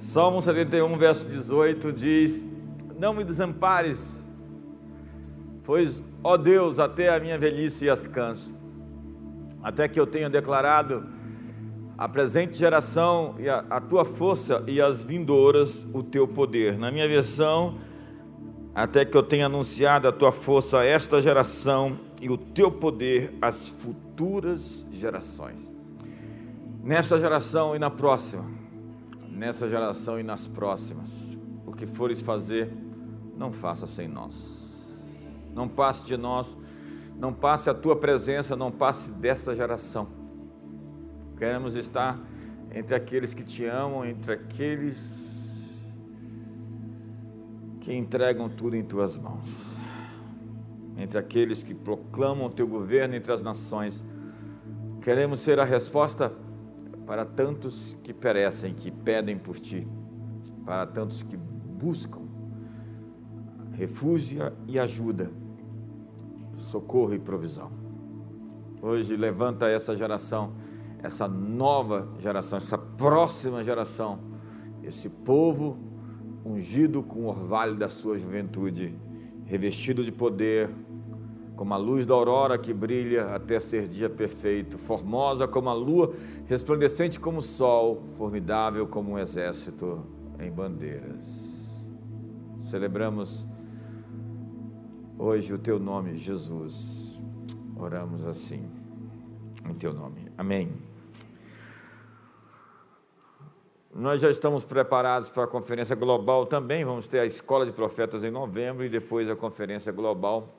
[0.00, 2.42] Salmo 71, verso 18 diz:
[2.98, 4.24] Não me desampares,
[5.62, 8.56] pois, ó Deus, até a minha velhice as canso,
[9.62, 11.04] até que eu tenha declarado
[11.98, 16.78] a presente geração e a, a tua força e as vindouras o teu poder.
[16.78, 17.76] Na minha versão,
[18.74, 23.34] até que eu tenha anunciado a tua força a esta geração e o teu poder
[23.42, 25.70] às futuras gerações.
[26.82, 28.69] Nesta geração e na próxima
[29.40, 31.38] nessa geração e nas próximas.
[31.64, 32.70] O que fores fazer,
[33.38, 34.76] não faça sem nós.
[35.54, 36.54] Não passe de nós,
[37.18, 40.08] não passe a tua presença, não passe desta geração.
[41.38, 42.20] Queremos estar
[42.70, 45.82] entre aqueles que te amam, entre aqueles
[47.80, 49.78] que entregam tudo em tuas mãos,
[50.98, 54.04] entre aqueles que proclamam o teu governo entre as nações.
[55.00, 56.30] Queremos ser a resposta
[57.10, 59.84] para tantos que perecem, que pedem por ti,
[60.64, 62.20] para tantos que buscam
[63.72, 65.28] refúgio e ajuda,
[66.52, 67.72] socorro e provisão.
[68.80, 70.52] Hoje levanta essa geração,
[71.02, 74.20] essa nova geração, essa próxima geração,
[74.84, 75.78] esse povo
[76.44, 78.96] ungido com o orvalho da sua juventude,
[79.46, 80.70] revestido de poder,
[81.60, 86.14] como a luz da aurora que brilha até ser dia perfeito, formosa como a lua,
[86.46, 90.02] resplandecente como o sol, formidável como um exército
[90.38, 91.86] em bandeiras.
[92.62, 93.46] Celebramos
[95.18, 97.22] hoje o teu nome, Jesus.
[97.76, 98.66] Oramos assim,
[99.68, 100.32] em teu nome.
[100.38, 100.72] Amém.
[103.94, 106.86] Nós já estamos preparados para a conferência global também.
[106.86, 110.56] Vamos ter a Escola de Profetas em novembro e depois a conferência global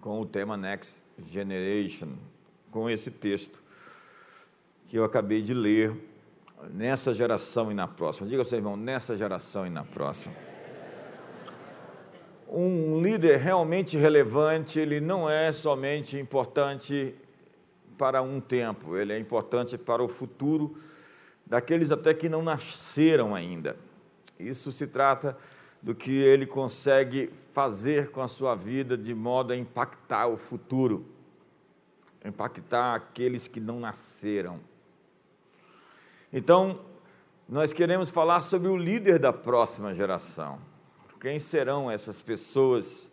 [0.00, 2.12] com o tema Next Generation,
[2.70, 3.62] com esse texto
[4.88, 5.94] que eu acabei de ler,
[6.70, 8.26] nessa geração e na próxima.
[8.26, 10.34] Diga ao seu irmão, nessa geração e na próxima.
[12.48, 17.14] Um líder realmente relevante, ele não é somente importante
[17.98, 20.76] para um tempo, ele é importante para o futuro
[21.46, 23.76] daqueles até que não nasceram ainda.
[24.38, 25.36] Isso se trata
[25.82, 31.06] do que ele consegue fazer com a sua vida de modo a impactar o futuro,
[32.24, 34.60] impactar aqueles que não nasceram.
[36.32, 36.80] Então,
[37.48, 40.58] nós queremos falar sobre o líder da próxima geração.
[41.20, 43.10] Quem serão essas pessoas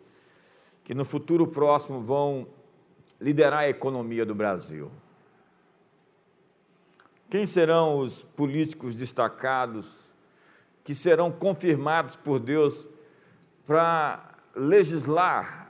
[0.84, 2.46] que no futuro próximo vão
[3.20, 4.90] liderar a economia do Brasil?
[7.28, 10.05] Quem serão os políticos destacados
[10.86, 12.86] que serão confirmados por Deus
[13.66, 15.66] para legislar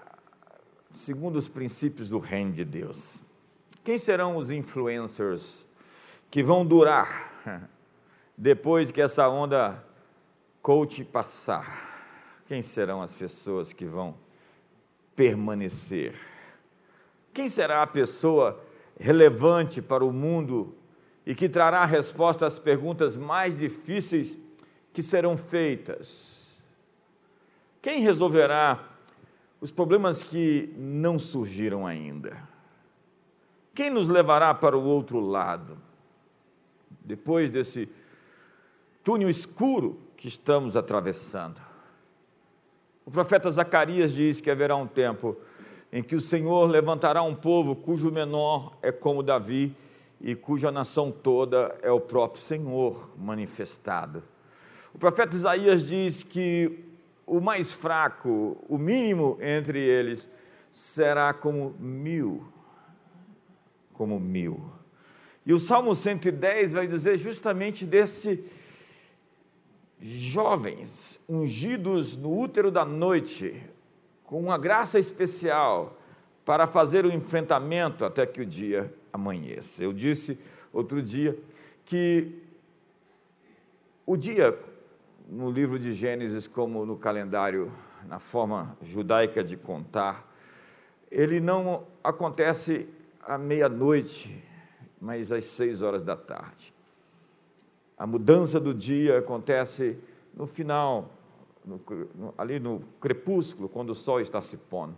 [0.93, 3.23] segundo os princípios do reino de Deus.
[3.83, 5.65] Quem serão os influencers
[6.31, 7.33] que vão durar
[8.37, 9.83] depois que essa onda
[10.61, 12.43] coach passar?
[12.45, 14.15] Quem serão as pessoas que vão
[15.15, 16.15] permanecer?
[17.33, 18.63] Quem será a pessoa
[19.01, 20.77] relevante para o mundo
[21.25, 24.45] e que trará resposta às perguntas mais difíceis
[24.97, 26.65] que serão feitas?
[27.83, 28.83] Quem resolverá
[29.61, 32.43] os problemas que não surgiram ainda?
[33.75, 35.77] Quem nos levará para o outro lado?
[37.05, 37.91] Depois desse
[39.05, 41.61] túnel escuro que estamos atravessando.
[43.05, 45.37] O profeta Zacarias diz que haverá um tempo
[45.93, 49.77] em que o Senhor levantará um povo cujo menor é como Davi
[50.23, 54.23] e cuja nação toda é o próprio Senhor manifestado.
[54.97, 56.83] O profeta Isaías diz que
[57.27, 60.27] o mais fraco, o mínimo entre eles,
[60.73, 62.49] será como mil.
[63.93, 64.73] Como mil.
[65.45, 68.43] E o Salmo 110 vai dizer justamente desse
[70.01, 73.63] jovens ungidos no útero da noite,
[74.25, 76.01] com uma graça especial
[76.43, 79.83] para fazer o enfrentamento até que o dia amanheça.
[79.83, 80.41] Eu disse
[80.73, 81.39] outro dia
[81.85, 82.41] que
[84.07, 84.59] o dia
[85.29, 87.73] no livro de Gênesis, como no calendário,
[88.07, 90.33] na forma judaica de contar,
[91.11, 92.89] ele não acontece
[93.21, 94.43] à meia-noite,
[95.01, 96.73] mas às seis horas da tarde.
[97.99, 99.99] A mudança do dia acontece
[100.35, 101.11] no final,
[101.65, 101.81] no,
[102.15, 104.97] no, ali no crepúsculo, quando o sol está se pondo.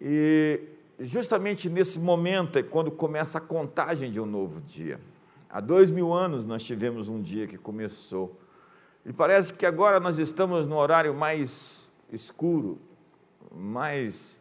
[0.00, 0.60] E
[0.98, 5.00] justamente nesse momento é quando começa a contagem de um novo dia.
[5.48, 8.38] Há dois mil anos nós tivemos um dia que começou
[9.04, 12.78] e parece que agora nós estamos no horário mais escuro,
[13.50, 14.38] mais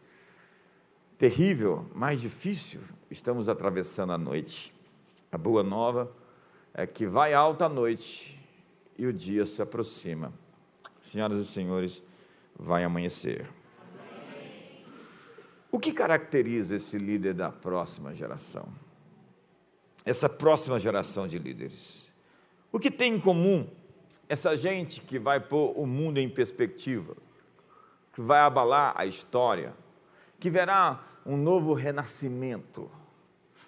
[1.18, 2.82] terrível, mais difícil.
[3.10, 4.74] Estamos atravessando a noite.
[5.32, 6.12] A boa nova
[6.74, 8.40] é que vai alta a noite
[8.98, 10.34] e o dia se aproxima.
[11.02, 12.04] Senhoras e senhores,
[12.58, 13.50] vai amanhecer.
[15.72, 18.68] O que caracteriza esse líder da próxima geração?
[20.04, 22.12] Essa próxima geração de líderes.
[22.72, 23.68] O que tem em comum
[24.30, 27.18] essa gente que vai pôr o mundo em perspectiva,
[28.14, 29.74] que vai abalar a história,
[30.40, 32.90] que verá um novo renascimento,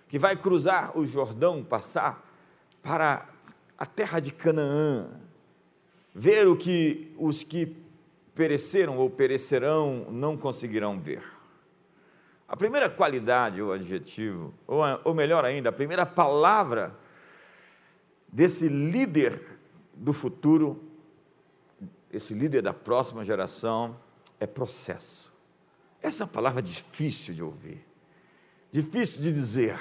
[0.08, 2.24] que vai cruzar o Jordão, passar
[2.84, 3.28] para
[3.76, 5.20] a terra de Canaã,
[6.14, 7.76] ver o que os que
[8.36, 11.24] pereceram ou perecerão não conseguirão ver.
[12.48, 16.96] A primeira qualidade ou adjetivo, ou, ou melhor ainda, a primeira palavra
[18.28, 19.61] desse líder
[19.94, 20.82] do futuro,
[22.12, 23.98] esse líder da próxima geração,
[24.40, 25.32] é processo.
[26.02, 27.86] Essa é uma palavra difícil de ouvir,
[28.72, 29.80] difícil de dizer,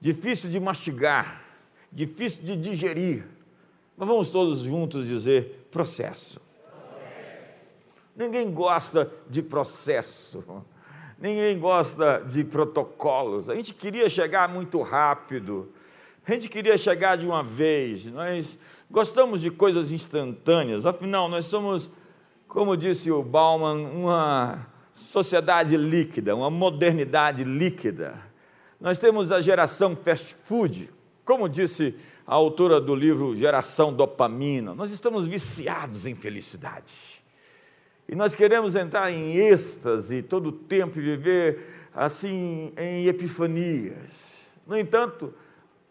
[0.00, 1.44] difícil de mastigar,
[1.90, 3.26] difícil de digerir.
[3.96, 6.40] Mas vamos todos juntos dizer processo.
[6.40, 6.40] processo.
[8.14, 10.64] Ninguém gosta de processo.
[11.18, 13.48] Ninguém gosta de protocolos.
[13.48, 15.72] A gente queria chegar muito rápido.
[16.26, 18.04] A gente queria chegar de uma vez.
[18.06, 18.58] Nós
[18.90, 20.86] gostamos de coisas instantâneas.
[20.86, 21.90] Afinal, nós somos,
[22.48, 28.14] como disse o Bauman, uma sociedade líquida, uma modernidade líquida.
[28.80, 30.90] Nós temos a geração fast food,
[31.24, 31.94] como disse
[32.26, 34.74] a autora do livro Geração Dopamina.
[34.74, 37.22] Nós estamos viciados em felicidade.
[38.08, 44.34] E nós queremos entrar em êxtase todo o tempo e viver assim em epifanias.
[44.66, 45.32] No entanto,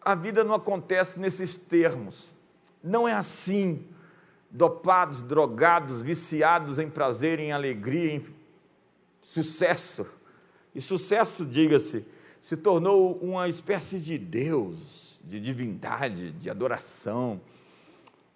[0.00, 2.35] a vida não acontece nesses termos.
[2.86, 3.84] Não é assim.
[4.48, 8.24] Dopados, drogados, viciados em prazer, em alegria, em
[9.20, 10.06] sucesso.
[10.74, 12.06] E sucesso, diga-se,
[12.40, 17.40] se tornou uma espécie de Deus, de divindade, de adoração.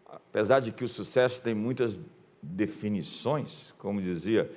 [0.04, 2.00] Apesar de que o sucesso tem muitas
[2.42, 4.50] definições, como dizia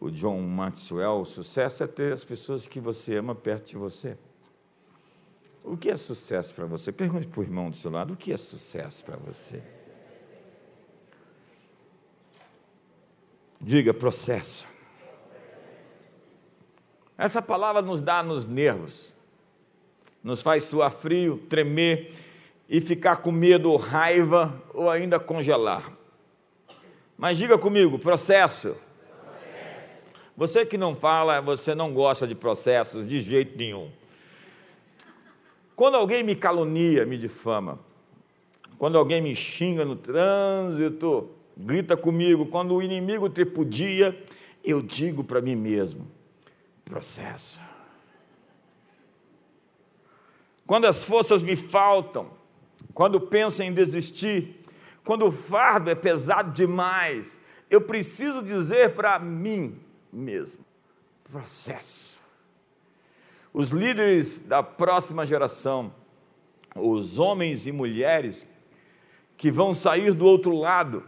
[0.00, 4.16] o John Maxwell, o sucesso é ter as pessoas que você ama perto de você.
[5.64, 6.90] O que é sucesso para você?
[6.90, 9.62] Pergunte para o irmão do seu lado: o que é sucesso para você?
[13.60, 14.66] Diga processo.
[17.16, 19.12] Essa palavra nos dá nos nervos,
[20.24, 22.12] nos faz suar frio, tremer
[22.68, 25.92] e ficar com medo, raiva ou ainda congelar.
[27.16, 28.76] Mas diga comigo, processo.
[30.36, 33.92] Você que não fala, você não gosta de processos de jeito nenhum.
[35.74, 37.78] Quando alguém me calunia, me difama,
[38.78, 44.20] quando alguém me xinga no trânsito, grita comigo, quando o inimigo tripudia,
[44.64, 46.06] eu digo para mim mesmo:
[46.84, 47.60] processo.
[50.66, 52.30] Quando as forças me faltam,
[52.94, 54.60] quando penso em desistir,
[55.04, 59.78] quando o fardo é pesado demais, eu preciso dizer para mim
[60.12, 60.64] mesmo:
[61.30, 62.21] processo.
[63.52, 65.92] Os líderes da próxima geração,
[66.74, 68.46] os homens e mulheres
[69.36, 71.04] que vão sair do outro lado,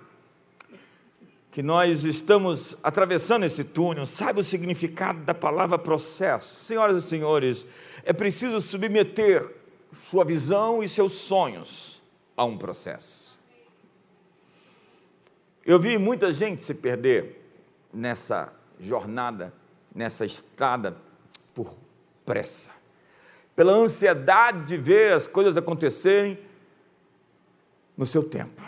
[1.51, 6.65] que nós estamos atravessando esse túnel, sabe o significado da palavra processo.
[6.65, 7.67] Senhoras e senhores,
[8.05, 9.55] é preciso submeter
[9.93, 12.03] sua visão e seus sonhos
[12.37, 13.39] a um processo.
[15.65, 17.41] Eu vi muita gente se perder
[17.93, 19.55] nessa jornada,
[19.95, 20.97] nessa estrada,
[21.55, 21.84] por
[22.25, 22.71] pressa,
[23.55, 26.39] pela ansiedade de ver as coisas acontecerem
[27.97, 28.63] no seu tempo.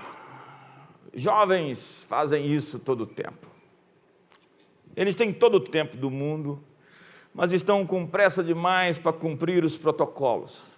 [1.14, 3.48] Jovens fazem isso todo o tempo.
[4.94, 6.62] Eles têm todo o tempo do mundo,
[7.34, 10.72] mas estão com pressa demais para cumprir os protocolos,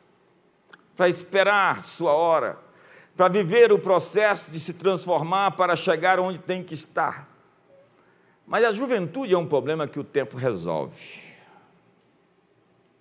[0.97, 2.69] para esperar sua hora
[3.19, 7.29] para viver o processo de se transformar para chegar onde tem que estar.
[8.47, 11.21] Mas a juventude é um problema que o tempo resolve.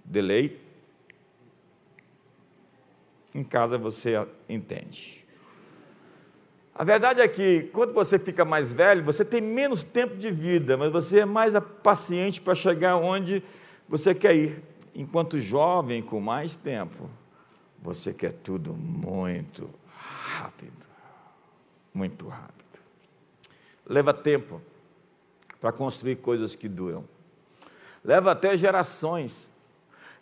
[0.07, 0.59] Delay.
[3.35, 4.13] Em casa você
[4.47, 5.25] entende.
[6.73, 10.77] A verdade é que quando você fica mais velho, você tem menos tempo de vida,
[10.77, 13.43] mas você é mais paciente para chegar onde
[13.89, 14.63] você quer ir.
[14.95, 17.09] Enquanto jovem, com mais tempo,
[17.81, 20.87] você quer tudo muito rápido,
[21.93, 22.57] muito rápido.
[23.85, 24.61] Leva tempo
[25.59, 27.05] para construir coisas que duram.
[28.03, 29.49] Leva até gerações.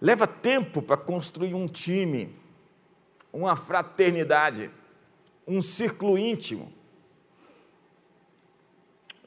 [0.05, 2.35] Leva tempo para construir um time,
[3.33, 4.69] uma fraternidade,
[5.47, 6.71] um círculo íntimo.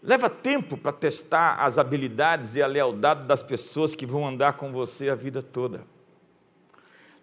[0.00, 4.70] Leva tempo para testar as habilidades e a lealdade das pessoas que vão andar com
[4.70, 5.84] você a vida toda.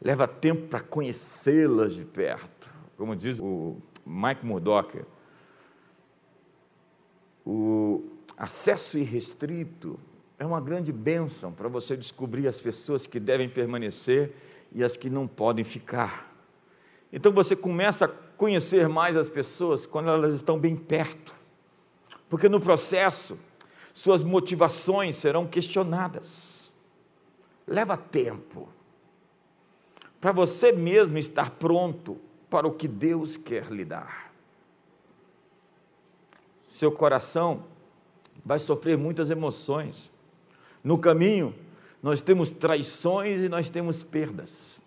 [0.01, 5.03] Leva tempo para conhecê-las de perto como diz o Mike Murdock,
[7.45, 8.03] o
[8.37, 9.99] acesso irrestrito
[10.37, 14.33] é uma grande bênção para você descobrir as pessoas que devem permanecer
[14.71, 16.33] e as que não podem ficar.
[17.11, 21.33] Então você começa a conhecer mais as pessoas quando elas estão bem perto,
[22.29, 23.37] porque no processo
[23.93, 26.73] suas motivações serão questionadas.
[27.65, 28.67] Leva tempo
[30.19, 34.33] para você mesmo estar pronto para o que Deus quer lhe dar.
[36.65, 37.63] Seu coração
[38.43, 40.11] vai sofrer muitas emoções.
[40.85, 41.55] No caminho,
[42.01, 44.79] nós temos traições e nós temos perdas.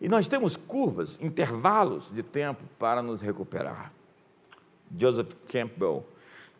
[0.00, 3.92] E nós temos curvas, intervalos de tempo para nos recuperar.
[4.96, 6.06] Joseph Campbell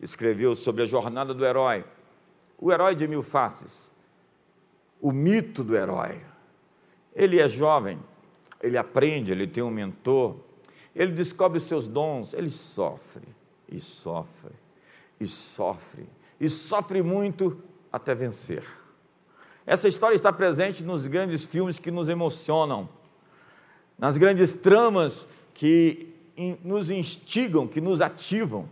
[0.01, 1.85] escreveu sobre a jornada do herói,
[2.59, 3.89] o herói de mil faces,
[4.99, 6.19] o mito do herói.
[7.15, 7.97] Ele é jovem,
[8.61, 10.35] ele aprende, ele tem um mentor,
[10.93, 13.27] ele descobre os seus dons, ele sofre,
[13.69, 14.51] e sofre,
[15.21, 16.05] e sofre,
[16.37, 18.63] e sofre muito até vencer.
[19.65, 22.89] Essa história está presente nos grandes filmes que nos emocionam,
[23.97, 26.13] nas grandes tramas que
[26.63, 28.67] nos instigam, que nos ativam.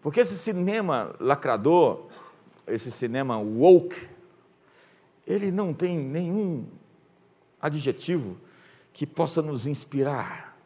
[0.00, 2.06] Porque esse cinema lacrador,
[2.66, 4.08] esse cinema woke,
[5.26, 6.66] ele não tem nenhum
[7.60, 8.38] adjetivo
[8.92, 10.56] que possa nos inspirar.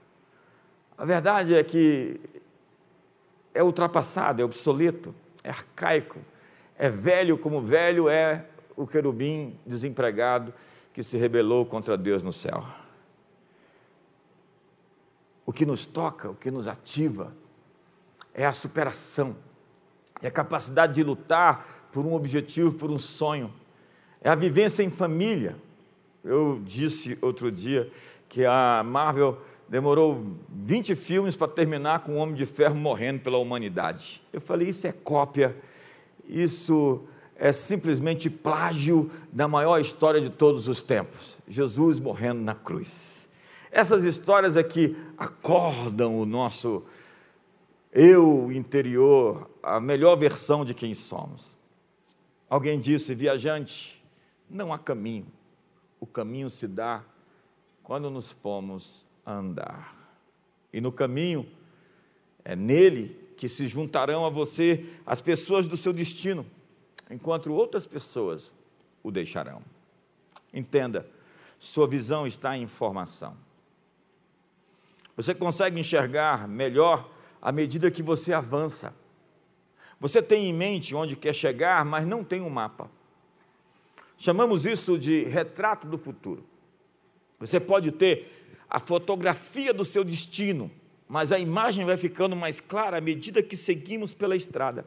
[0.97, 2.21] A verdade é que
[3.53, 6.21] é ultrapassado, é obsoleto, é arcaico,
[6.83, 8.45] é velho como velho é
[8.77, 10.53] o querubim desempregado
[10.93, 12.67] que se rebelou contra Deus no céu.
[15.47, 17.33] O que nos toca, o que nos ativa,
[18.35, 19.37] é a superação,
[20.21, 23.55] é a capacidade de lutar por um objetivo, por um sonho,
[24.21, 25.55] é a vivência em família.
[26.25, 27.89] Eu disse outro dia
[28.29, 33.39] que a Marvel demorou 20 filmes para terminar com o Homem de Ferro morrendo pela
[33.39, 34.21] humanidade.
[34.33, 35.57] Eu falei, isso é cópia,
[36.29, 41.39] isso é simplesmente plágio da maior história de todos os tempos.
[41.49, 43.29] Jesus morrendo na cruz.
[43.71, 46.85] Essas histórias é que acordam o nosso
[47.93, 51.59] eu interior, a melhor versão de quem somos.
[52.49, 54.03] Alguém disse, viajante,
[54.49, 55.27] não há caminho.
[55.99, 57.03] O caminho se dá
[57.83, 59.97] quando nos pomos a andar.
[60.73, 61.47] E no caminho,
[62.45, 66.47] é nele que se juntarão a você as pessoas do seu destino,
[67.11, 68.53] enquanto outras pessoas
[69.03, 69.63] o deixarão.
[70.53, 71.07] Entenda,
[71.59, 73.37] sua visão está em formação.
[75.17, 77.11] Você consegue enxergar melhor
[77.41, 78.95] à medida que você avança.
[80.01, 82.91] Você tem em mente onde quer chegar, mas não tem um mapa.
[84.17, 86.45] Chamamos isso de retrato do futuro.
[87.39, 90.71] Você pode ter a fotografia do seu destino,
[91.13, 94.87] mas a imagem vai ficando mais clara à medida que seguimos pela estrada.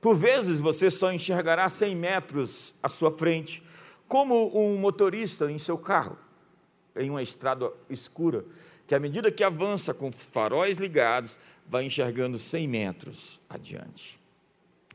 [0.00, 3.60] Por vezes você só enxergará 100 metros à sua frente,
[4.06, 6.16] como um motorista em seu carro,
[6.94, 8.44] em uma estrada escura,
[8.86, 11.36] que à medida que avança com faróis ligados,
[11.66, 14.20] vai enxergando 100 metros adiante.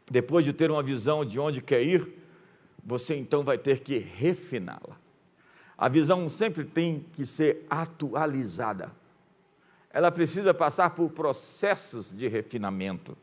[0.09, 2.09] Depois de ter uma visão de onde quer ir,
[2.85, 5.06] você então vai ter que refiná-la.
[5.77, 8.91] A visão sempre tem que ser atualizada.
[9.91, 13.15] Ela precisa passar por processos de refinamento.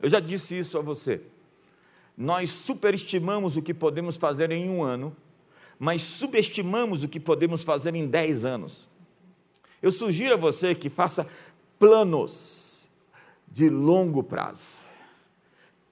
[0.00, 1.20] Eu já disse isso a você.
[2.16, 5.16] Nós superestimamos o que podemos fazer em um ano,
[5.78, 8.88] mas subestimamos o que podemos fazer em dez anos.
[9.82, 11.28] Eu sugiro a você que faça
[11.78, 12.90] planos
[13.48, 14.83] de longo prazo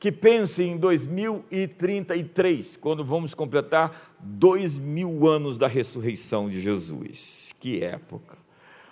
[0.03, 7.55] que pense em 2033, quando vamos completar dois mil anos da ressurreição de Jesus.
[7.61, 8.37] Que época!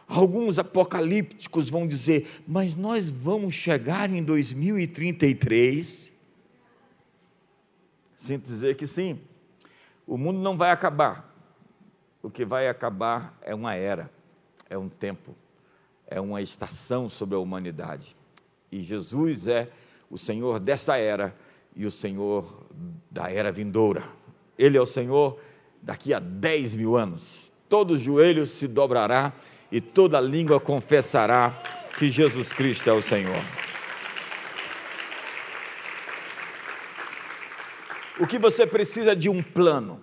[0.07, 6.13] Alguns apocalípticos vão dizer, mas nós vamos chegar em 2033?
[8.17, 9.19] Sinto dizer que sim,
[10.07, 11.29] o mundo não vai acabar.
[12.23, 14.09] O que vai acabar é uma era,
[14.69, 15.35] é um tempo,
[16.07, 18.15] é uma estação sobre a humanidade.
[18.71, 19.73] E Jesus é
[20.11, 21.35] o Senhor dessa era
[21.75, 22.67] e o Senhor
[23.09, 24.03] da era vindoura.
[24.59, 25.39] Ele é o Senhor
[25.81, 27.53] daqui a 10 mil anos.
[27.69, 29.33] Todo joelho se dobrará
[29.71, 31.63] e toda língua confessará
[31.97, 33.43] que Jesus Cristo é o Senhor.
[38.19, 40.01] O que você precisa de um plano,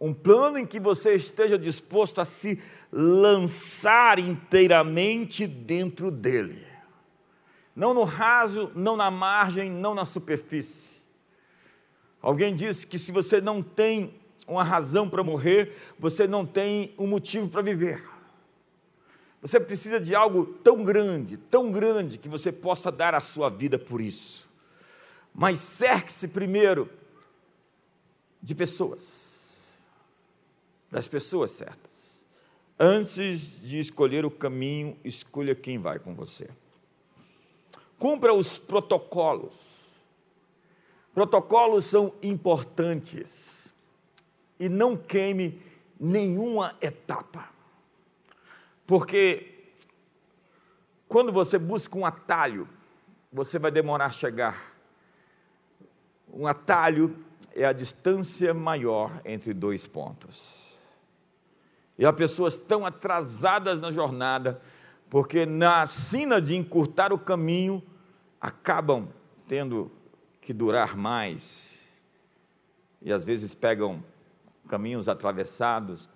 [0.00, 2.60] um plano em que você esteja disposto a se
[2.90, 6.73] lançar inteiramente dentro dele
[7.74, 11.02] não no raso, não na margem, não na superfície.
[12.20, 14.14] Alguém disse que se você não tem
[14.46, 18.02] uma razão para morrer, você não tem um motivo para viver.
[19.42, 23.78] Você precisa de algo tão grande, tão grande, que você possa dar a sua vida
[23.78, 24.50] por isso.
[25.34, 26.88] Mas cerque-se primeiro
[28.40, 29.78] de pessoas,
[30.90, 32.24] das pessoas certas.
[32.78, 36.48] Antes de escolher o caminho, escolha quem vai com você.
[37.98, 40.04] Cumpra os protocolos.
[41.14, 43.74] Protocolos são importantes.
[44.58, 45.60] E não queime
[45.98, 47.48] nenhuma etapa.
[48.86, 49.54] Porque
[51.08, 52.68] quando você busca um atalho,
[53.32, 54.74] você vai demorar a chegar.
[56.32, 57.16] Um atalho
[57.54, 60.82] é a distância maior entre dois pontos.
[61.96, 64.60] E há pessoas tão atrasadas na jornada,
[65.08, 67.82] porque na sina de encurtar o caminho,
[68.40, 69.08] acabam
[69.46, 69.90] tendo
[70.40, 71.90] que durar mais.
[73.00, 74.02] E às vezes pegam
[74.68, 76.08] caminhos atravessados,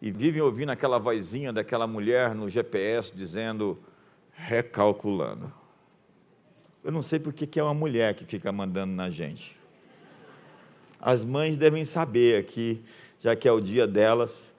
[0.00, 3.78] e vivem ouvindo aquela vozinha daquela mulher no GPS dizendo,
[4.32, 5.52] recalculando.
[6.82, 9.60] Eu não sei porque que é uma mulher que fica mandando na gente.
[10.98, 12.82] As mães devem saber aqui,
[13.20, 14.54] já que é o dia delas,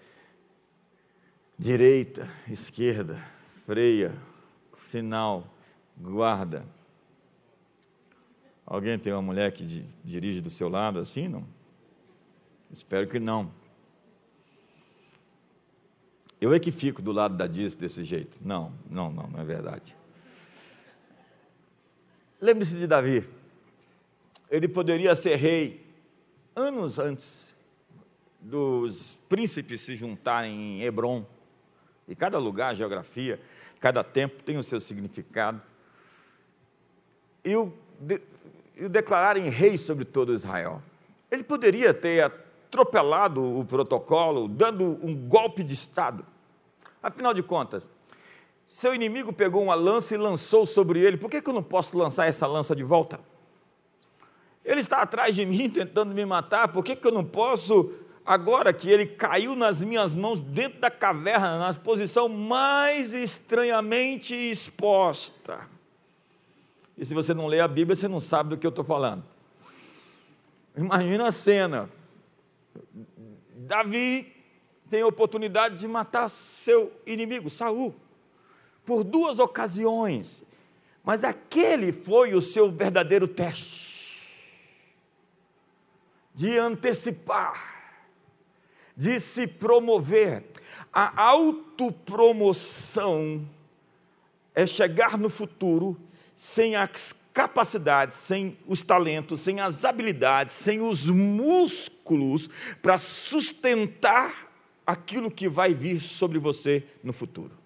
[1.58, 3.20] direita, esquerda,
[3.66, 4.14] freia,
[4.88, 5.48] sinal,
[5.98, 6.66] guarda.
[8.66, 9.66] Alguém tem uma mulher que
[10.04, 11.46] dirige do seu lado assim, não?
[12.72, 13.52] Espero que não.
[16.40, 18.38] Eu é que fico do lado da Dias desse jeito.
[18.42, 19.96] Não, não, não, não é verdade.
[22.40, 23.24] Lembre-se de Davi.
[24.50, 25.86] Ele poderia ser rei
[26.56, 27.56] anos antes
[28.40, 31.26] dos príncipes se juntarem em Hebron.
[32.12, 33.40] E cada lugar, geografia,
[33.80, 35.62] cada tempo tem o seu significado.
[37.42, 38.22] E o, de,
[38.76, 40.84] e o declararem rei sobre todo Israel.
[41.32, 46.26] Ele poderia ter atropelado o protocolo, dando um golpe de Estado.
[47.02, 47.88] Afinal de contas,
[48.68, 51.98] seu inimigo pegou uma lança e lançou sobre ele, por que, que eu não posso
[51.98, 53.22] lançar essa lança de volta?
[54.66, 57.94] Ele está atrás de mim tentando me matar, por que, que eu não posso,
[58.26, 65.68] agora que ele caiu nas minhas mãos dentro da caverna, na posição mais estranhamente exposta?
[66.98, 69.24] E se você não lê a Bíblia, você não sabe do que eu estou falando.
[70.76, 71.90] Imagina a cena.
[73.56, 74.34] Davi
[74.90, 77.96] tem a oportunidade de matar seu inimigo, Saul,
[78.86, 80.44] por duas ocasiões.
[81.04, 83.92] Mas aquele foi o seu verdadeiro teste
[86.34, 87.81] de antecipar,
[89.02, 90.46] de se promover.
[90.94, 93.44] A autopromoção
[94.54, 95.98] é chegar no futuro
[96.36, 102.48] sem as capacidades, sem os talentos, sem as habilidades, sem os músculos
[102.80, 104.52] para sustentar
[104.86, 107.58] aquilo que vai vir sobre você no futuro.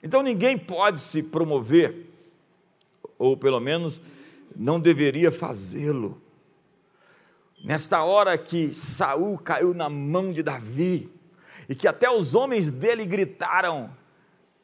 [0.00, 2.06] Então ninguém pode se promover,
[3.18, 4.00] ou pelo menos
[4.54, 6.21] não deveria fazê-lo.
[7.62, 11.08] Nesta hora que Saul caiu na mão de Davi,
[11.68, 13.90] e que até os homens dele gritaram: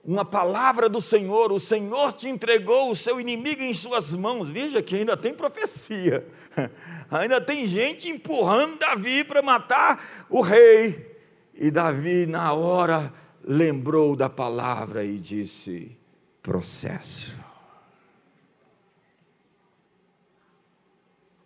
[0.05, 4.51] uma palavra do Senhor, o Senhor te entregou o seu inimigo em suas mãos.
[4.51, 6.27] Veja que ainda tem profecia.
[7.11, 11.17] Ainda tem gente empurrando Davi para matar o rei.
[11.55, 13.11] E Davi, na hora,
[13.43, 15.97] lembrou da palavra e disse:
[16.43, 17.43] processo.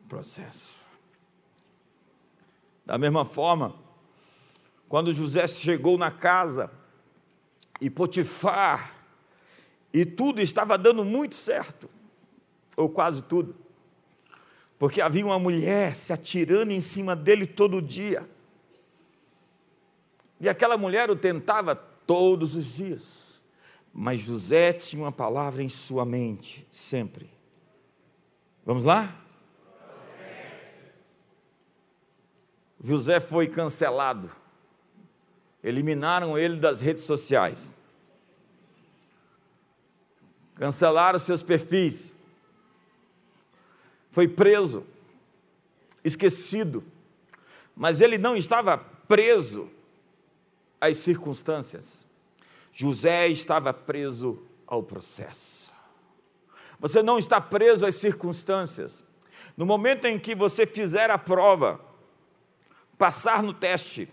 [0.09, 0.82] Processo.
[2.85, 3.75] Da mesma forma,
[4.89, 6.71] quando José chegou na casa
[7.81, 8.95] e Potifar,
[9.93, 11.89] e tudo estava dando muito certo,
[12.77, 13.63] ou quase tudo
[14.83, 18.29] porque havia uma mulher se atirando em cima dele todo dia.
[20.41, 23.45] E aquela mulher o tentava todos os dias.
[23.95, 27.31] Mas José tinha uma palavra em sua mente, sempre.
[28.67, 29.22] Vamos lá?
[32.83, 34.31] José foi cancelado.
[35.63, 37.71] Eliminaram ele das redes sociais.
[40.57, 42.15] Cancelaram seus perfis
[44.13, 44.85] foi preso,
[46.05, 46.85] esquecido,
[47.75, 49.71] mas ele não estava preso
[50.79, 52.07] às circunstâncias.
[52.71, 55.73] José estava preso ao processo.
[56.79, 59.05] Você não está preso às circunstâncias.
[59.57, 61.81] No momento em que você fizer a prova,
[63.03, 64.09] passar no teste,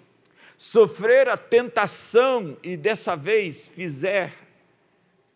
[0.57, 4.33] sofrer a tentação e dessa vez fizer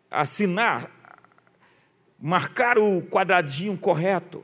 [0.10, 0.89] assinar,
[2.20, 4.44] marcar o quadradinho correto,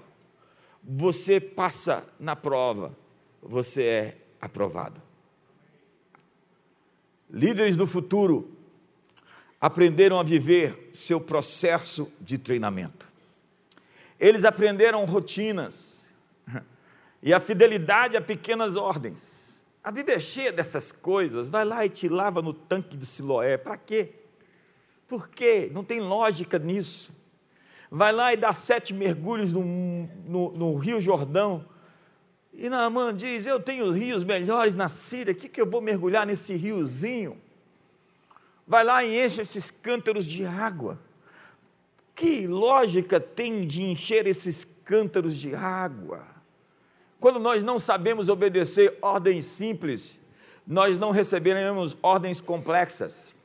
[0.84, 2.95] você passa na prova,
[3.41, 5.02] você é aprovado.
[7.32, 8.56] Líderes do futuro
[9.60, 13.08] aprenderam a viver seu processo de treinamento.
[14.19, 15.98] Eles aprenderam rotinas
[17.21, 19.65] e a fidelidade a pequenas ordens.
[19.84, 21.49] A Bíblia é cheia dessas coisas.
[21.49, 23.58] Vai lá e te lava no tanque de Siloé.
[23.58, 24.13] Para quê?
[25.08, 25.69] Por quê?
[25.73, 27.17] Não tem lógica nisso.
[27.89, 31.65] Vai lá e dá sete mergulhos no, no, no Rio Jordão.
[32.53, 36.27] E Naamã diz: Eu tenho rios melhores na Síria, o que, que eu vou mergulhar
[36.27, 37.38] nesse riozinho?
[38.67, 40.99] Vai lá e enche esses cântaros de água.
[42.13, 46.38] Que lógica tem de encher esses cântaros de água?
[47.19, 50.19] Quando nós não sabemos obedecer ordens simples,
[50.65, 53.36] nós não receberemos ordens complexas.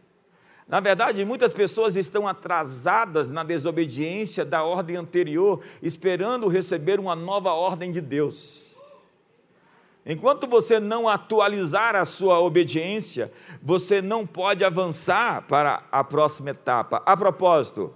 [0.67, 7.53] Na verdade, muitas pessoas estão atrasadas na desobediência da ordem anterior, esperando receber uma nova
[7.53, 8.75] ordem de Deus.
[10.07, 13.33] Enquanto você não atualizar a sua obediência,
[13.63, 17.03] você não pode avançar para a próxima etapa.
[17.07, 17.93] A propósito,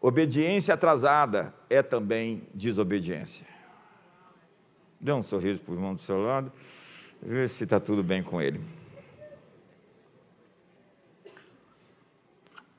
[0.00, 3.49] obediência atrasada é também desobediência.
[5.00, 6.52] Dê um sorriso para o irmão do seu lado,
[7.22, 8.60] vê se está tudo bem com ele.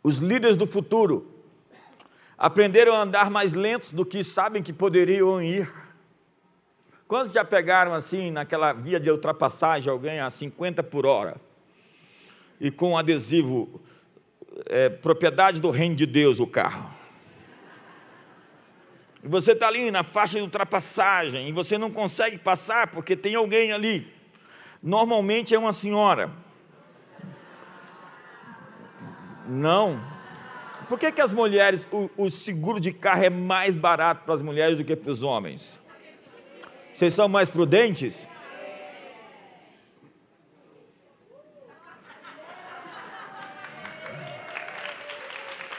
[0.04, 1.28] Os líderes do futuro
[2.38, 5.72] aprenderam a andar mais lentos do que sabem que poderiam ir.
[7.08, 11.38] Quantos já pegaram assim, naquela via de ultrapassagem, alguém a 50 por hora?
[12.60, 13.82] E com um adesivo,
[14.68, 17.01] é, propriedade do reino de Deus, o carro.
[19.24, 23.36] E você está ali na faixa de ultrapassagem e você não consegue passar porque tem
[23.36, 24.12] alguém ali.
[24.82, 26.32] Normalmente é uma senhora
[29.52, 30.02] não.
[30.88, 34.42] Por que, que as mulheres, o, o seguro de carro é mais barato para as
[34.42, 35.82] mulheres do que para os homens?
[36.94, 38.28] Vocês são mais prudentes?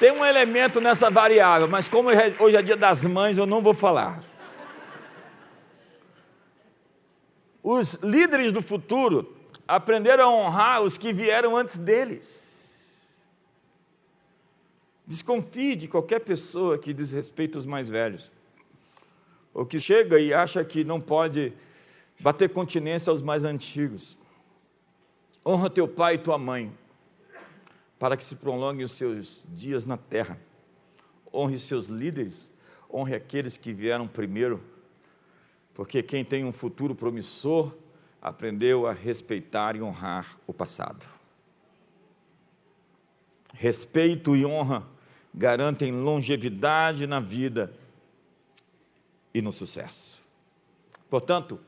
[0.02, 2.08] Tem um elemento nessa variável, mas como
[2.40, 4.20] hoje é dia das mães, eu não vou falar.
[7.62, 9.32] Os líderes do futuro
[9.68, 13.24] aprenderam a honrar os que vieram antes deles.
[15.06, 18.28] Desconfie de qualquer pessoa que desrespeita os mais velhos,
[19.54, 21.52] ou que chega e acha que não pode
[22.18, 24.18] bater continência aos mais antigos.
[25.46, 26.76] Honra teu pai e tua mãe,
[28.02, 30.36] para que se prolonguem os seus dias na terra.
[31.32, 32.50] Honre seus líderes,
[32.92, 34.60] honre aqueles que vieram primeiro,
[35.72, 37.72] porque quem tem um futuro promissor
[38.20, 41.06] aprendeu a respeitar e honrar o passado.
[43.54, 44.84] Respeito e honra
[45.32, 47.72] garantem longevidade na vida
[49.32, 50.20] e no sucesso.
[51.08, 51.60] Portanto,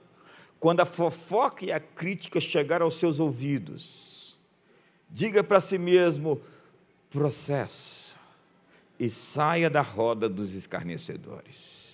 [0.58, 4.13] quando a fofoca e a crítica chegar aos seus ouvidos,
[5.14, 6.42] diga para si mesmo:
[7.09, 8.18] processo,
[8.98, 11.85] e saia da roda dos escarnecedores.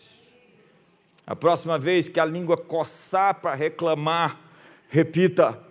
[1.27, 4.41] A próxima vez que a língua coçar para reclamar,
[4.89, 5.63] repita: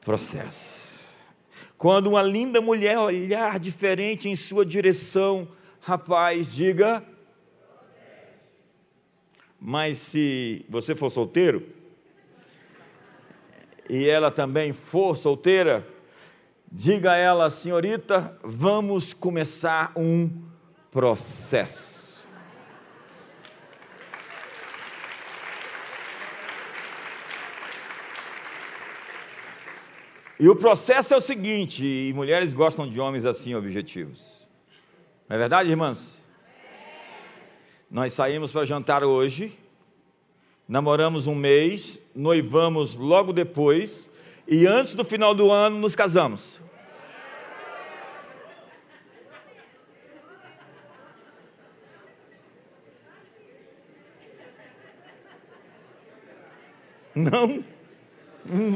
[0.00, 1.14] processo.
[1.76, 5.46] Quando uma linda mulher olhar diferente em sua direção,
[5.80, 7.04] rapaz, diga.
[9.60, 11.66] Mas se você for solteiro,
[13.88, 15.86] e ela também for solteira,
[16.78, 20.30] diga a ela, senhorita, vamos começar um
[20.92, 22.28] processo.
[30.38, 34.46] E o processo é o seguinte, e mulheres gostam de homens assim objetivos.
[35.26, 36.18] Não é verdade, irmãs?
[37.90, 39.58] Nós saímos para jantar hoje,
[40.68, 44.10] namoramos um mês, noivamos logo depois,
[44.46, 46.65] e antes do final do ano nos casamos.
[57.16, 57.64] Não?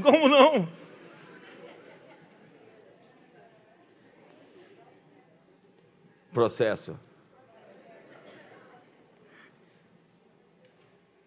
[0.02, 0.80] Como não?
[6.32, 6.98] processo.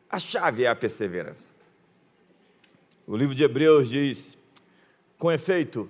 [0.09, 1.47] A chave é a perseverança.
[3.05, 4.37] O livro de Hebreus diz:
[5.17, 5.89] com efeito,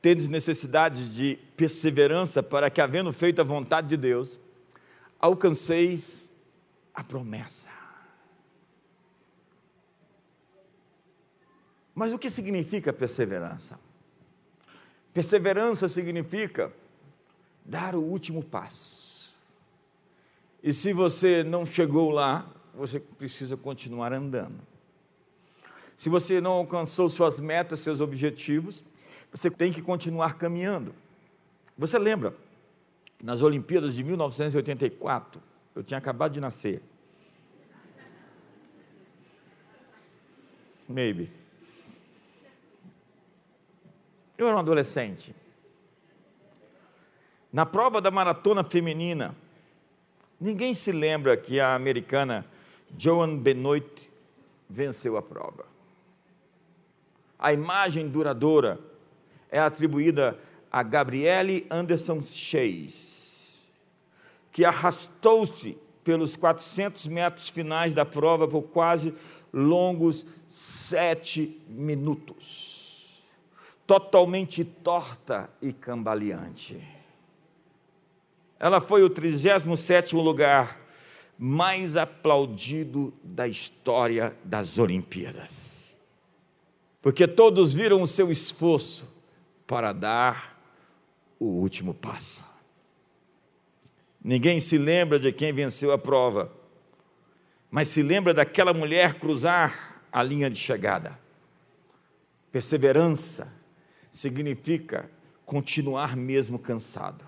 [0.00, 4.40] tendes necessidade de perseverança para que, havendo feito a vontade de Deus,
[5.20, 6.32] alcanceis
[6.94, 7.77] a promessa.
[11.98, 13.76] Mas o que significa perseverança?
[15.12, 16.72] Perseverança significa
[17.64, 19.34] dar o último passo.
[20.62, 24.60] E se você não chegou lá, você precisa continuar andando.
[25.96, 28.84] Se você não alcançou suas metas, seus objetivos,
[29.32, 30.94] Você tem que continuar caminhando.
[31.76, 32.34] Você lembra,
[33.22, 35.42] nas Olimpíadas de 1984,
[35.74, 36.80] eu tinha acabado de nascer.
[40.88, 41.30] Maybe.
[44.38, 45.34] Eu era um adolescente.
[47.52, 49.34] Na prova da maratona feminina,
[50.40, 52.46] ninguém se lembra que a americana
[52.96, 54.08] Joan Benoit
[54.70, 55.66] venceu a prova.
[57.36, 58.78] A imagem duradoura
[59.50, 60.38] é atribuída
[60.70, 63.64] a Gabriele Anderson Chase,
[64.52, 69.14] que arrastou-se pelos 400 metros finais da prova por quase
[69.52, 72.77] longos sete minutos,
[73.88, 76.78] totalmente torta e cambaleante.
[78.60, 80.78] Ela foi o 37 lugar
[81.38, 85.96] mais aplaudido da história das Olimpíadas.
[87.00, 89.08] Porque todos viram o seu esforço
[89.66, 90.60] para dar
[91.40, 92.44] o último passo.
[94.22, 96.52] Ninguém se lembra de quem venceu a prova,
[97.70, 101.18] mas se lembra daquela mulher cruzar a linha de chegada.
[102.52, 103.56] Perseverança
[104.18, 105.08] significa
[105.46, 107.24] continuar mesmo cansado.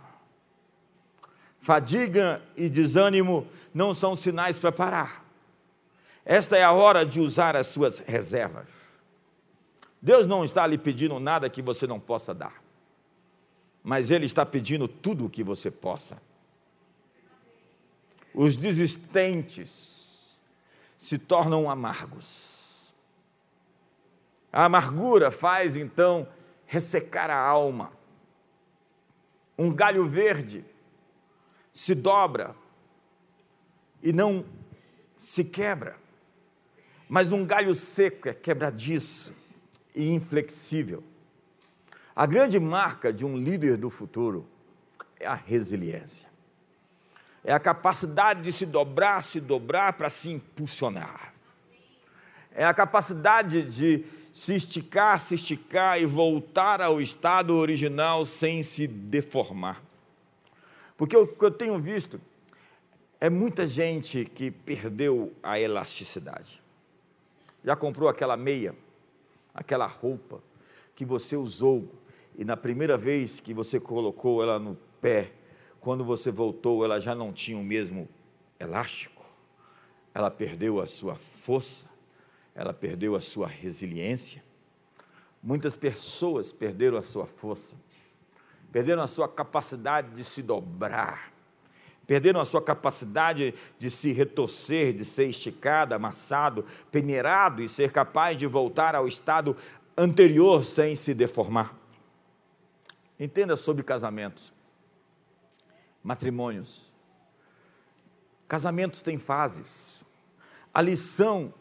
[1.61, 5.25] Fadiga e desânimo não são sinais para parar.
[6.25, 8.71] Esta é a hora de usar as suas reservas.
[10.03, 12.61] Deus não está lhe pedindo nada que você não possa dar,
[13.85, 16.21] mas Ele está pedindo tudo o que você possa.
[18.35, 20.41] Os desistentes
[20.99, 22.93] se tornam amargos.
[24.53, 26.27] A amargura faz então
[26.71, 27.93] ressecar a alma.
[29.59, 30.65] Um galho verde
[31.73, 32.55] se dobra
[34.01, 34.45] e não
[35.19, 35.97] se quebra.
[37.09, 39.35] Mas um galho seco é quebradiço
[39.97, 41.03] e inflexível.
[42.15, 44.47] A grande marca de um líder do futuro
[45.19, 46.29] é a resiliência.
[47.43, 51.35] É a capacidade de se dobrar, se dobrar para se impulsionar.
[52.53, 58.87] É a capacidade de se esticar, se esticar e voltar ao estado original sem se
[58.87, 59.83] deformar.
[60.97, 62.21] Porque o que eu tenho visto
[63.21, 66.63] é muita gente que perdeu a elasticidade.
[67.65, 68.75] Já comprou aquela meia,
[69.55, 70.43] aquela roupa
[70.95, 71.87] que você usou
[72.41, 75.31] e na primeira vez que você colocou ela no pé,
[75.79, 78.09] quando você voltou, ela já não tinha o mesmo
[78.59, 79.23] elástico.
[80.15, 81.90] Ela perdeu a sua força,
[82.61, 84.43] ela perdeu a sua resiliência.
[85.43, 87.77] Muitas pessoas perderam a sua força
[88.73, 91.33] perderam a sua capacidade de se dobrar,
[92.07, 98.39] perderam a sua capacidade de se retorcer, de ser esticado, amassado, peneirado e ser capaz
[98.39, 99.57] de voltar ao estado
[99.97, 101.77] anterior sem se deformar.
[103.19, 104.55] Entenda sobre casamentos,
[106.03, 106.91] matrimônios.
[108.49, 110.03] Casamentos têm fases.
[110.73, 111.53] A lição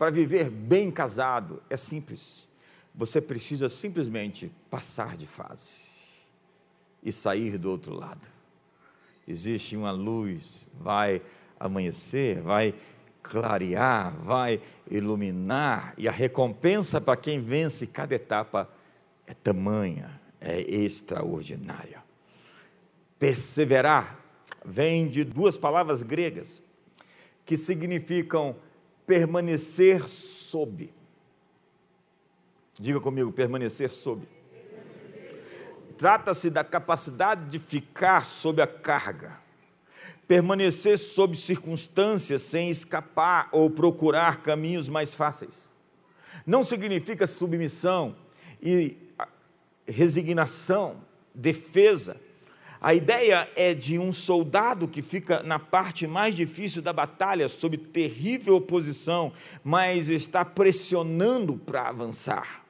[0.00, 2.48] para viver bem casado é simples.
[2.94, 5.90] Você precisa simplesmente passar de fase
[7.02, 8.26] e sair do outro lado.
[9.28, 11.20] Existe uma luz, vai
[11.58, 12.74] amanhecer, vai
[13.22, 18.70] clarear, vai iluminar, e a recompensa para quem vence cada etapa
[19.26, 22.02] é tamanha, é extraordinária.
[23.18, 24.18] Perseverar
[24.64, 26.62] vem de duas palavras gregas
[27.44, 28.56] que significam
[29.10, 30.88] permanecer sob.
[32.78, 34.24] Diga comigo, permanecer sob
[35.98, 39.36] Trata-se da capacidade de ficar sob a carga,
[40.28, 45.68] permanecer sob circunstâncias sem escapar ou procurar caminhos mais fáceis.
[46.46, 48.16] Não significa submissão
[48.62, 48.96] e
[49.86, 52.16] resignação, defesa.
[52.80, 57.76] A ideia é de um soldado que fica na parte mais difícil da batalha, sob
[57.76, 62.64] terrível oposição, mas está pressionando para avançar.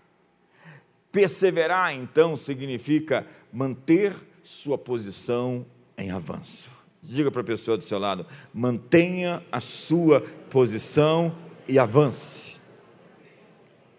[1.13, 5.65] Perseverar, então, significa manter sua posição
[5.97, 6.71] em avanço.
[7.01, 10.21] Diga para a pessoa do seu lado: mantenha a sua
[10.51, 11.33] posição
[11.69, 12.61] e avance.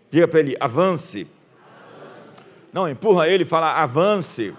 [0.10, 1.26] Diga para ele: avance.
[2.74, 4.54] Não, empurra ele e fala: avance.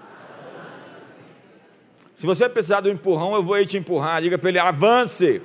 [2.23, 4.21] Se você precisar do empurrão, eu vou aí te empurrar.
[4.21, 5.41] Diga para ele: avance.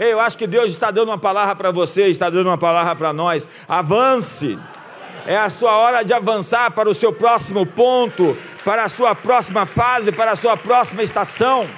[0.00, 2.96] Ei, eu acho que Deus está dando uma palavra para você, está dando uma palavra
[2.96, 3.46] para nós.
[3.68, 4.58] Avance.
[5.24, 9.64] É a sua hora de avançar para o seu próximo ponto, para a sua próxima
[9.64, 11.68] fase, para a sua próxima estação.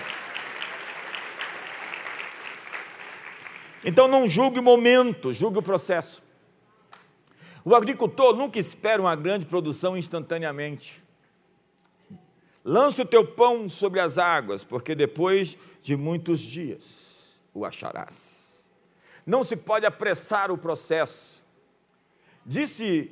[3.84, 6.22] Então não julgue o momento, julgue o processo.
[7.62, 11.01] O agricultor nunca espera uma grande produção instantaneamente.
[12.64, 18.68] Lança o teu pão sobre as águas, porque depois de muitos dias o acharás.
[19.26, 21.44] Não se pode apressar o processo.
[22.44, 23.10] Disse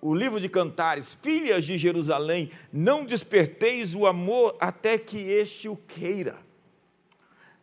[0.00, 5.76] o livro de Cantares: Filhas de Jerusalém, não desperteis o amor até que este o
[5.76, 6.38] queira.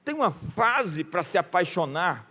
[0.06, 2.28] Tem uma fase para se apaixonar.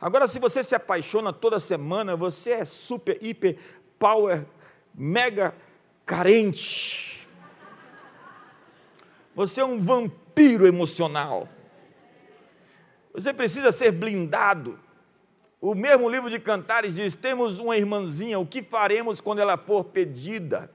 [0.00, 3.58] Agora, se você se apaixona toda semana, você é super, hiper,
[3.98, 4.44] power,
[4.94, 5.54] mega
[6.04, 7.21] carente.
[9.34, 11.48] Você é um vampiro emocional.
[13.12, 14.78] Você precisa ser blindado.
[15.60, 19.84] O mesmo livro de Cantares diz: temos uma irmãzinha, o que faremos quando ela for
[19.84, 20.70] pedida?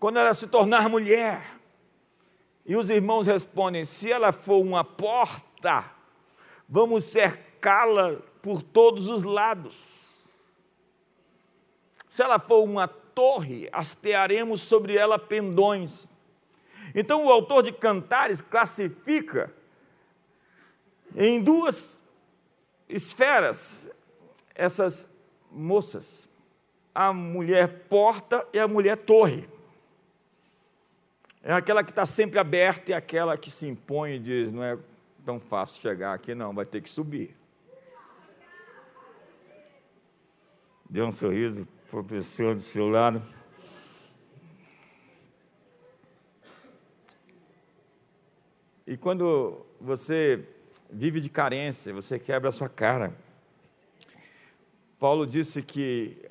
[0.00, 1.58] Quando ela se tornar mulher.
[2.64, 5.84] E os irmãos respondem: se ela for uma porta,
[6.68, 10.28] vamos cercá-la por todos os lados.
[12.08, 16.08] Se ela for uma torre, hastearemos sobre ela pendões.
[16.94, 19.52] Então o autor de Cantares classifica
[21.16, 22.04] em duas
[22.88, 23.90] esferas
[24.54, 26.30] essas moças:
[26.94, 29.48] a mulher porta e a mulher torre.
[31.42, 34.78] É aquela que está sempre aberta e aquela que se impõe e diz: não é
[35.26, 37.36] tão fácil chegar aqui, não, vai ter que subir.
[40.88, 41.66] Deu um sorriso
[42.04, 43.22] pessoa do seu lado.
[48.86, 50.46] E quando você
[50.90, 53.16] vive de carência, você quebra a sua cara.
[54.98, 56.28] Paulo disse que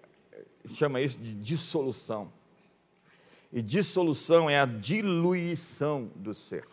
[0.65, 2.31] chama isso de dissolução.
[3.51, 6.67] E dissolução é a diluição do ser.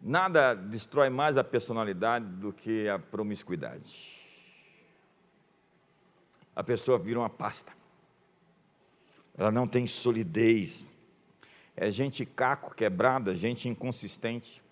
[0.00, 4.17] Nada destrói mais a personalidade do que a promiscuidade.
[6.58, 7.72] A pessoa vira uma pasta.
[9.36, 10.84] Ela não tem solidez.
[11.76, 14.62] É gente caco, quebrada, gente inconsistente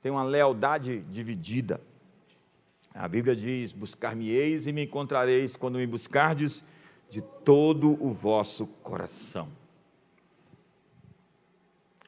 [0.00, 1.80] tem uma lealdade dividida.
[2.94, 6.64] A Bíblia diz: Buscar-me-eis e me encontrareis quando me buscardes
[7.08, 9.48] de todo o vosso coração.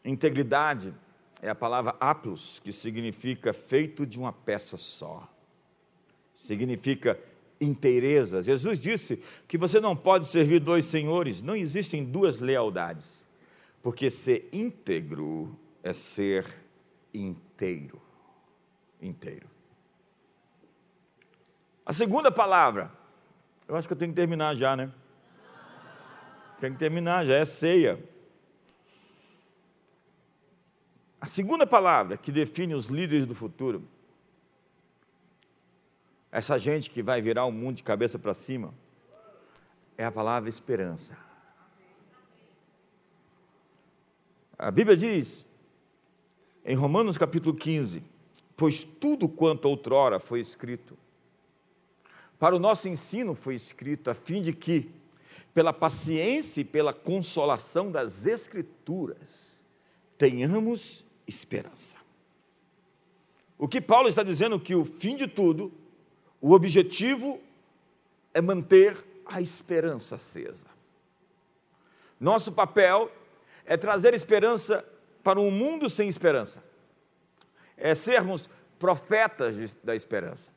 [0.05, 0.95] Integridade
[1.43, 5.29] é a palavra aplos, que significa feito de uma peça só.
[6.35, 7.19] Significa
[7.61, 8.43] inteireza.
[8.43, 13.27] Jesus disse que você não pode servir dois senhores, não existem duas lealdades,
[13.83, 16.47] porque ser íntegro é ser
[17.13, 18.01] inteiro.
[19.01, 19.49] Inteiro.
[21.85, 22.93] A segunda palavra,
[23.67, 24.93] eu acho que eu tenho que terminar já, né?
[26.61, 27.99] Tem que terminar, já é ceia.
[31.21, 33.87] A segunda palavra que define os líderes do futuro,
[36.31, 38.73] essa gente que vai virar o mundo de cabeça para cima,
[39.97, 41.17] é a palavra esperança.
[44.59, 45.47] A Bíblia diz
[46.65, 48.03] em Romanos capítulo 15:
[48.57, 50.97] Pois tudo quanto outrora foi escrito,
[52.41, 54.91] para o nosso ensino foi escrito, a fim de que,
[55.53, 59.63] pela paciência e pela consolação das Escrituras,
[60.17, 61.99] tenhamos esperança.
[63.59, 65.71] O que Paulo está dizendo que o fim de tudo,
[66.41, 67.41] o objetivo
[68.33, 70.67] é manter a esperança acesa.
[72.19, 73.11] Nosso papel
[73.65, 74.85] é trazer esperança
[75.23, 76.63] para um mundo sem esperança.
[77.77, 78.49] É sermos
[78.79, 80.51] profetas da esperança.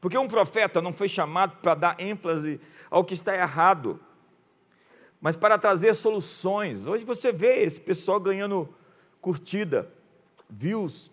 [0.00, 4.00] Porque um profeta não foi chamado para dar ênfase ao que está errado,
[5.20, 6.86] mas para trazer soluções.
[6.86, 8.68] Hoje você vê esse pessoal ganhando
[9.20, 9.88] curtida,
[10.50, 11.12] views,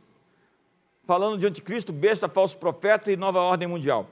[1.09, 4.07] falando de anticristo, besta, falso profeta e nova ordem mundial.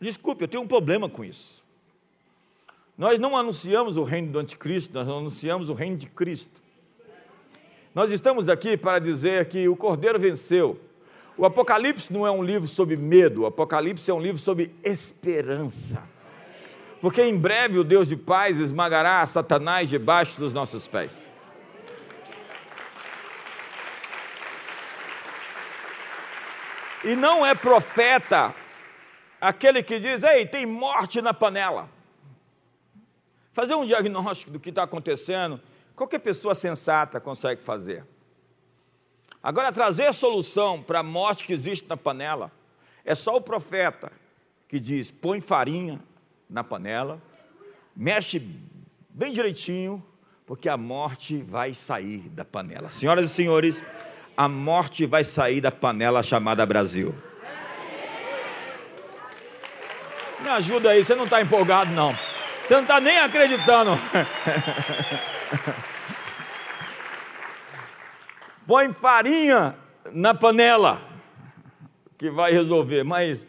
[0.00, 1.62] Desculpe, eu tenho um problema com isso.
[2.96, 6.62] Nós não anunciamos o reino do anticristo, nós anunciamos o reino de Cristo.
[7.94, 10.80] Nós estamos aqui para dizer que o Cordeiro venceu.
[11.36, 16.08] O Apocalipse não é um livro sobre medo, o Apocalipse é um livro sobre esperança.
[17.02, 21.33] Porque em breve o Deus de paz esmagará Satanás debaixo dos nossos pés.
[27.04, 28.54] E não é profeta
[29.40, 31.88] aquele que diz: ei, tem morte na panela.
[33.52, 35.60] Fazer um diagnóstico do que está acontecendo
[35.94, 38.04] Qualquer pessoa sensata consegue fazer.
[39.42, 42.50] Agora, trazer solução para a morte que existe na panela,
[43.04, 44.10] é só o profeta
[44.66, 46.00] que diz: põe farinha
[46.50, 47.22] na panela,
[47.94, 48.40] mexe
[49.08, 50.04] bem direitinho,
[50.46, 52.90] porque a morte vai sair da panela.
[52.90, 53.82] Senhoras e senhores,
[54.36, 57.14] a morte vai sair da panela chamada Brasil.
[60.40, 62.12] Me ajuda aí, você não está empolgado, não.
[62.66, 63.92] Você não está nem acreditando.
[68.66, 69.76] Põe farinha
[70.12, 71.00] na panela,
[72.18, 73.04] que vai resolver.
[73.04, 73.46] Mas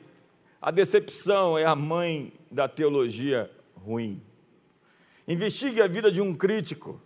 [0.62, 4.22] a decepção é a mãe da teologia ruim.
[5.28, 7.02] Investigue a vida de um crítico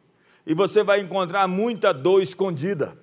[0.45, 2.97] e você vai encontrar muita dor escondida.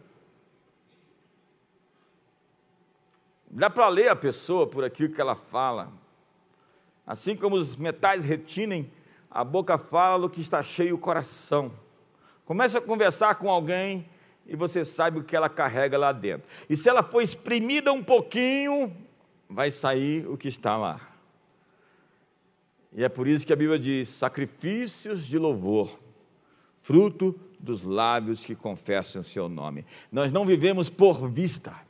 [3.57, 5.91] Dá para ler a pessoa por aquilo que ela fala.
[7.07, 8.93] Assim como os metais retinem,
[9.31, 11.73] a boca fala do que está cheio o coração.
[12.45, 14.07] Comece a conversar com alguém
[14.47, 16.47] e você sabe o que ela carrega lá dentro.
[16.69, 18.95] E se ela for exprimida um pouquinho,
[19.49, 21.01] vai sair o que está lá.
[22.93, 25.99] E é por isso que a Bíblia diz: sacrifícios de louvor,
[26.83, 29.87] fruto dos lábios que confessam o seu nome.
[30.13, 31.86] Nós não vivemos por vista,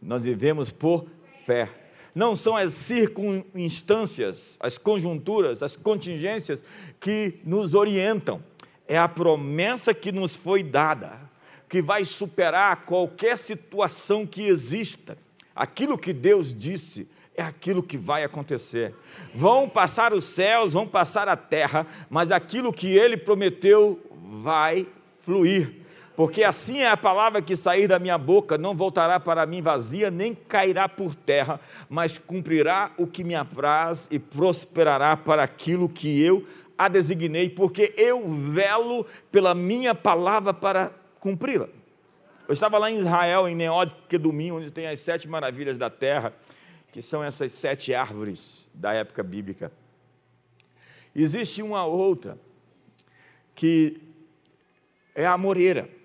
[0.00, 1.06] nós vivemos por
[1.44, 1.68] fé.
[2.14, 6.64] Não são as circunstâncias, as conjunturas, as contingências
[6.98, 8.42] que nos orientam,
[8.86, 11.20] é a promessa que nos foi dada,
[11.68, 15.18] que vai superar qualquer situação que exista.
[15.54, 18.94] Aquilo que Deus disse é aquilo que vai acontecer.
[19.34, 24.00] Vão passar os céus, vão passar a terra, mas aquilo que ele prometeu
[24.42, 24.88] vai
[25.20, 25.86] fluir.
[26.18, 30.10] Porque assim é a palavra que sair da minha boca, não voltará para mim vazia,
[30.10, 36.20] nem cairá por terra, mas cumprirá o que me apraz e prosperará para aquilo que
[36.20, 36.44] eu
[36.76, 40.90] a designei, porque eu velo pela minha palavra para
[41.20, 41.68] cumpri-la.
[42.48, 46.34] Eu estava lá em Israel, em Neod Kedumim, onde tem as sete maravilhas da terra,
[46.90, 49.70] que são essas sete árvores da época bíblica.
[51.14, 52.36] Existe uma outra,
[53.54, 54.00] que
[55.14, 55.96] é a moreira.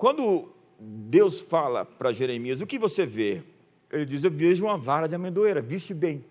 [0.00, 0.48] Quando
[0.80, 3.42] Deus fala para Jeremias, o que você vê?
[3.92, 6.24] Ele diz: Eu vejo uma vara de amendoeira, viste bem.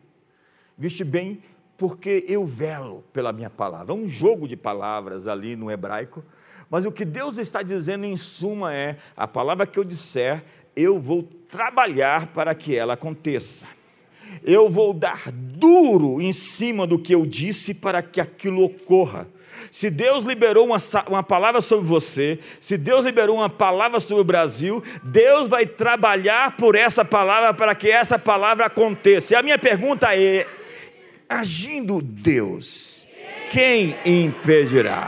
[0.76, 1.44] Viste bem,
[1.78, 3.94] porque eu velo pela minha palavra.
[3.94, 6.26] É um jogo de palavras ali no hebraico,
[6.68, 10.44] mas o que Deus está dizendo em suma é: a palavra que eu disser,
[10.76, 13.68] eu vou trabalhar para que ela aconteça.
[14.44, 19.28] Eu vou dar duro em cima do que eu disse para que aquilo ocorra.
[19.72, 24.26] Se Deus liberou uma, uma palavra sobre você, se Deus liberou uma palavra sobre o
[24.26, 29.34] Brasil, Deus vai trabalhar por essa palavra para que essa palavra aconteça.
[29.34, 30.48] E a minha pergunta é:
[31.28, 33.08] agindo Deus,
[33.52, 35.08] quem impedirá?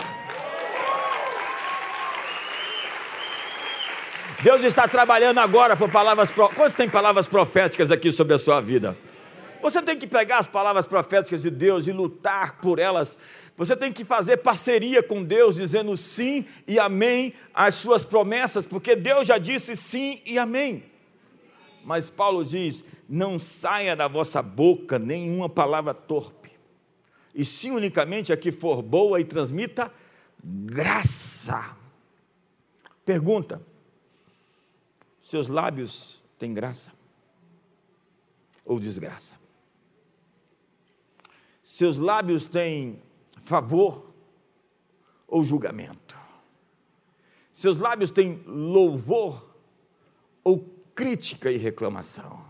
[4.43, 6.31] Deus está trabalhando agora por palavras.
[6.31, 8.97] Quantos tem palavras proféticas aqui sobre a sua vida?
[9.61, 13.17] Você tem que pegar as palavras proféticas de Deus e lutar por elas.
[13.55, 18.95] Você tem que fazer parceria com Deus, dizendo sim e amém às suas promessas, porque
[18.95, 20.83] Deus já disse sim e amém.
[21.83, 26.51] Mas Paulo diz: não saia da vossa boca nenhuma palavra torpe,
[27.35, 29.91] e sim unicamente a que for boa e transmita
[30.43, 31.75] graça.
[33.05, 33.61] Pergunta:
[35.21, 36.91] seus lábios têm graça
[38.65, 39.40] ou desgraça?
[41.71, 43.01] Seus lábios têm
[43.45, 44.13] favor
[45.25, 46.17] ou julgamento?
[47.53, 49.55] Seus lábios têm louvor
[50.43, 52.43] ou crítica e reclamação?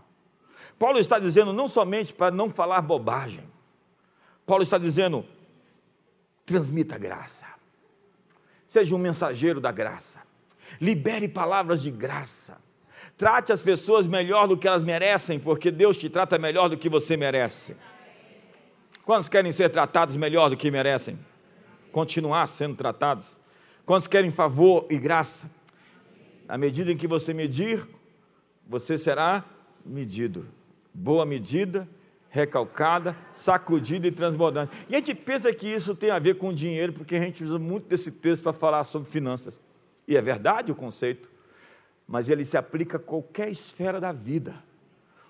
[0.76, 3.48] Paulo está dizendo não somente para não falar bobagem,
[4.44, 5.24] Paulo está dizendo:
[6.44, 7.46] transmita graça,
[8.66, 10.20] seja um mensageiro da graça,
[10.80, 12.60] libere palavras de graça,
[13.16, 16.88] Trate as pessoas melhor do que elas merecem, porque Deus te trata melhor do que
[16.88, 17.76] você merece.
[19.04, 21.18] Quantos querem ser tratados melhor do que merecem?
[21.90, 23.36] Continuar sendo tratados?
[23.84, 25.50] Quantos querem favor e graça?
[26.46, 27.86] Na medida em que você medir,
[28.66, 29.44] você será
[29.84, 30.46] medido.
[30.94, 31.88] Boa medida,
[32.28, 34.72] recalcada, sacudida e transbordante.
[34.88, 37.58] E a gente pensa que isso tem a ver com dinheiro, porque a gente usa
[37.58, 39.60] muito desse texto para falar sobre finanças.
[40.06, 41.32] E é verdade o conceito
[42.06, 44.54] mas ele se aplica a qualquer esfera da vida.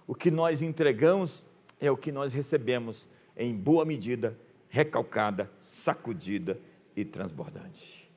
[0.04, 1.44] O que nós entregamos
[1.80, 6.58] é o que nós recebemos em boa medida, recalcada, sacudida
[6.96, 8.10] e transbordante.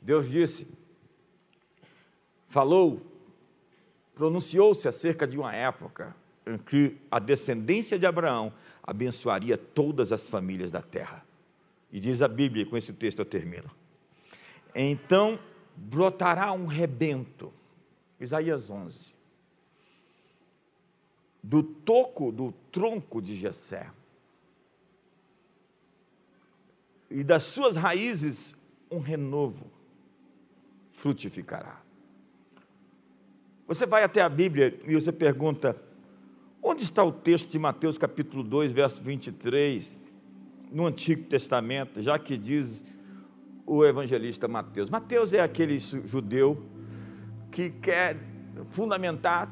[0.00, 0.68] Deus disse,
[2.46, 3.02] falou,
[4.14, 6.14] pronunciou-se acerca de uma época
[6.46, 8.52] em que a descendência de Abraão
[8.82, 11.24] abençoaria todas as famílias da terra.
[11.92, 13.70] E diz a Bíblia, com esse texto eu termino.
[14.74, 15.38] Então
[15.76, 17.52] brotará um rebento
[18.20, 19.14] Isaías 11.
[21.42, 23.90] Do toco do tronco de Jessé.
[27.10, 28.54] E das suas raízes
[28.90, 29.70] um renovo
[30.90, 31.80] frutificará.
[33.66, 35.76] Você vai até a Bíblia e você pergunta:
[36.62, 39.98] onde está o texto de Mateus capítulo 2, verso 23,
[40.72, 42.84] no Antigo Testamento, já que diz
[43.66, 44.90] o evangelista Mateus?
[44.90, 46.62] Mateus é aquele judeu
[47.50, 48.16] que quer
[48.66, 49.50] fundamentar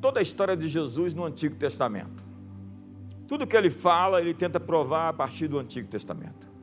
[0.00, 2.24] toda a história de Jesus no Antigo Testamento.
[3.26, 6.53] Tudo que ele fala, ele tenta provar a partir do Antigo Testamento.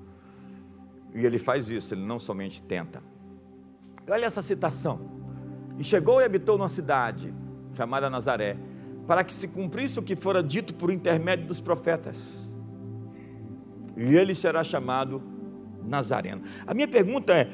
[1.14, 3.02] E ele faz isso, ele não somente tenta.
[4.08, 5.00] Olha essa citação.
[5.78, 7.34] E chegou e habitou numa cidade
[7.74, 8.58] chamada Nazaré,
[9.08, 12.50] para que se cumprisse o que fora dito por intermédio dos profetas.
[13.96, 15.22] E ele será chamado
[15.84, 16.44] Nazareno.
[16.66, 17.50] A minha pergunta é: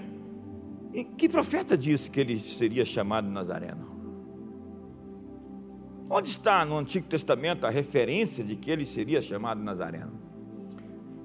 [1.17, 3.87] que profeta disse que ele seria chamado Nazareno?
[6.09, 10.16] Onde está no Antigo Testamento a referência de que ele seria chamado Nazareno?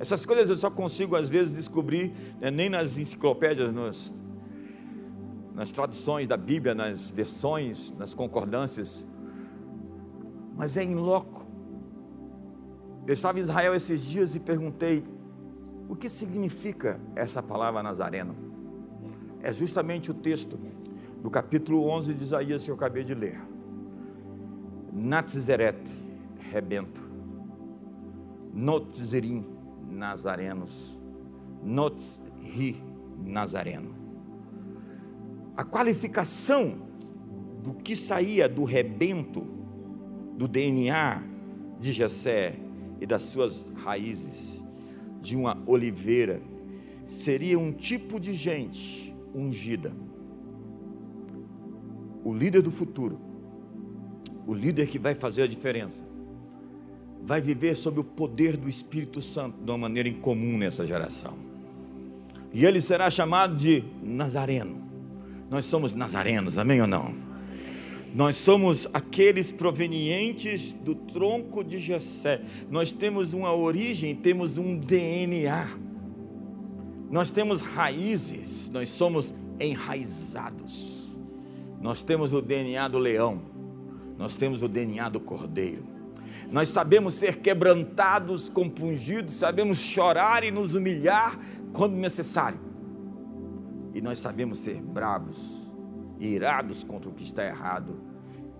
[0.02, 4.12] Essas coisas eu só consigo às vezes descobrir, né, nem nas enciclopédias, nos
[5.54, 9.06] nas traduções da Bíblia, nas versões, nas concordâncias,
[10.56, 11.46] mas é em loco.
[13.06, 15.04] Eu estava em Israel esses dias e perguntei:
[15.88, 18.34] o que significa essa palavra Nazareno?
[19.40, 20.58] É justamente o texto
[21.22, 23.40] do capítulo 11 de Isaías que eu acabei de ler.
[24.92, 25.96] Natzeret,
[26.50, 27.08] rebento.
[28.52, 29.61] Notzerim,
[29.92, 30.98] nazarenos.
[31.62, 32.82] Notzri,
[33.24, 34.02] nazareno
[35.56, 36.78] a qualificação
[37.62, 39.46] do que saía do rebento
[40.36, 41.22] do DNA
[41.78, 42.56] de Jessé
[43.00, 44.64] e das suas raízes
[45.20, 46.42] de uma oliveira
[47.04, 49.94] seria um tipo de gente ungida.
[52.24, 53.20] O líder do futuro,
[54.46, 56.04] o líder que vai fazer a diferença,
[57.24, 61.34] vai viver sob o poder do Espírito Santo de uma maneira incomum nessa geração.
[62.52, 64.82] E ele será chamado de Nazareno
[65.52, 67.14] nós somos nazarenos, amém ou não?
[68.14, 72.40] Nós somos aqueles provenientes do tronco de Jessé.
[72.70, 75.68] Nós temos uma origem, temos um DNA.
[77.10, 81.20] Nós temos raízes, nós somos enraizados.
[81.82, 83.42] Nós temos o DNA do leão.
[84.16, 85.84] Nós temos o DNA do cordeiro.
[86.52, 91.36] Nós sabemos ser quebrantados, compungidos, sabemos chorar e nos humilhar
[91.72, 92.72] quando necessário
[93.94, 95.70] e nós sabemos ser bravos
[96.18, 98.00] irados contra o que está errado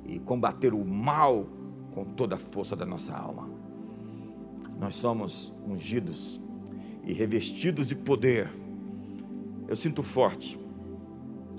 [0.05, 1.47] e combater o mal
[1.95, 3.49] com toda a força da nossa alma.
[4.79, 6.41] Nós somos ungidos
[7.05, 8.51] e revestidos de poder.
[9.69, 10.59] Eu sinto forte.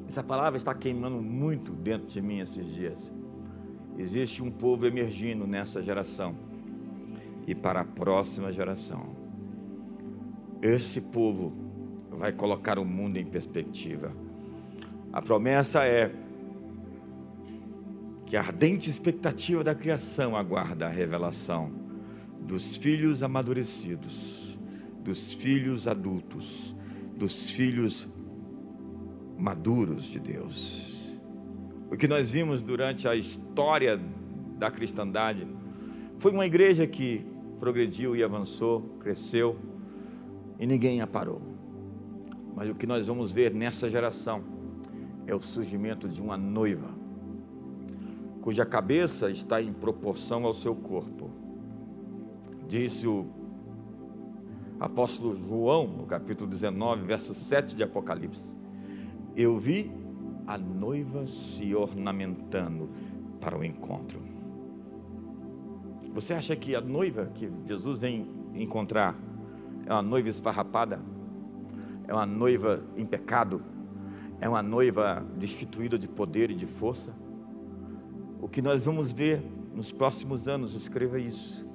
[0.08, 3.12] Essa palavra está queimando muito dentro de mim esses dias.
[3.98, 6.36] Existe um povo emergindo nessa geração
[7.46, 9.16] e para a próxima geração.
[10.62, 11.54] Esse povo
[12.10, 14.12] vai colocar o mundo em perspectiva.
[15.12, 16.12] A promessa é
[18.26, 21.72] que a ardente expectativa da criação aguarda a revelação
[22.40, 24.58] dos filhos amadurecidos,
[25.04, 26.76] dos filhos adultos,
[27.16, 28.08] dos filhos
[29.38, 30.93] maduros de Deus.
[31.94, 34.02] O que nós vimos durante a história
[34.58, 35.48] da cristandade
[36.18, 37.24] foi uma igreja que
[37.60, 39.56] progrediu e avançou, cresceu
[40.60, 41.40] e ninguém a parou.
[42.56, 44.44] Mas o que nós vamos ver nessa geração
[45.28, 46.90] é o surgimento de uma noiva,
[48.42, 51.30] cuja cabeça está em proporção ao seu corpo.
[52.68, 53.28] Disse o
[54.80, 58.56] apóstolo João, no capítulo 19, verso 7 de Apocalipse:
[59.36, 60.02] Eu vi
[60.46, 62.90] a noiva se ornamentando
[63.40, 64.22] para o encontro.
[66.14, 69.18] Você acha que a noiva que Jesus vem encontrar
[69.86, 71.14] é uma noiva esfarrapada?
[72.08, 73.62] é uma noiva em pecado,
[74.40, 77.14] é uma noiva destituída de poder e de força.
[78.42, 79.42] O que nós vamos ver
[79.74, 81.68] nos próximos anos, escreva isso,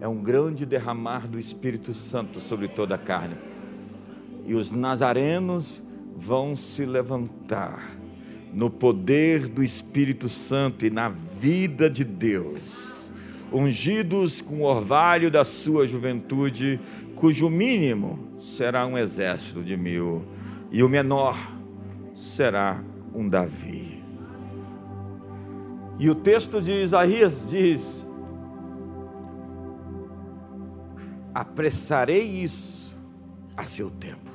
[0.00, 3.36] é um grande derramar do Espírito Santo sobre toda a carne.
[4.46, 5.82] E os nazarenos
[6.18, 7.80] vão se levantar
[8.52, 13.12] no poder do Espírito Santo e na vida de Deus,
[13.52, 16.80] ungidos com o orvalho da sua juventude,
[17.14, 20.24] cujo mínimo será um exército de mil,
[20.72, 21.38] e o menor
[22.14, 22.82] será
[23.14, 24.02] um Davi.
[25.98, 28.08] E o texto de Isaías diz:
[31.34, 32.98] apressarei isso
[33.56, 34.27] a seu tempo.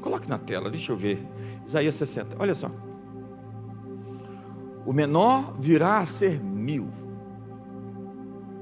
[0.00, 1.26] Coloque na tela, deixa eu ver.
[1.66, 2.70] Isaías 60, olha só.
[4.86, 6.88] O menor virá a ser mil,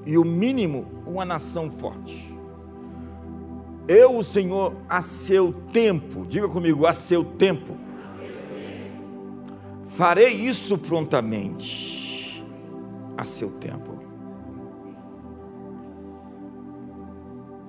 [0.04, 2.34] e o mínimo uma nação forte.
[3.86, 7.76] Eu, o Senhor, a seu tempo, diga comigo, a seu tempo,
[9.96, 12.44] Farei isso prontamente,
[13.16, 13.98] a seu tempo.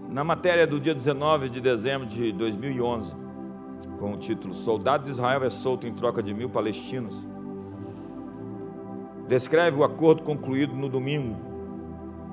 [0.10, 3.14] Na matéria do dia 19 de dezembro de 2011,
[3.98, 7.26] com o título Soldado de Israel é solto em troca de mil palestinos,
[9.28, 11.36] descreve o acordo concluído no domingo,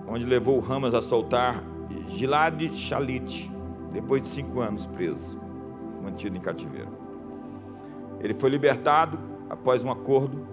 [0.07, 1.63] onde levou Hamas a soltar
[2.07, 3.51] Gilad Shalit,
[3.93, 5.41] depois de cinco anos preso,
[6.03, 6.93] mantido em cativeiro.
[8.21, 10.47] Ele foi libertado após um acordo,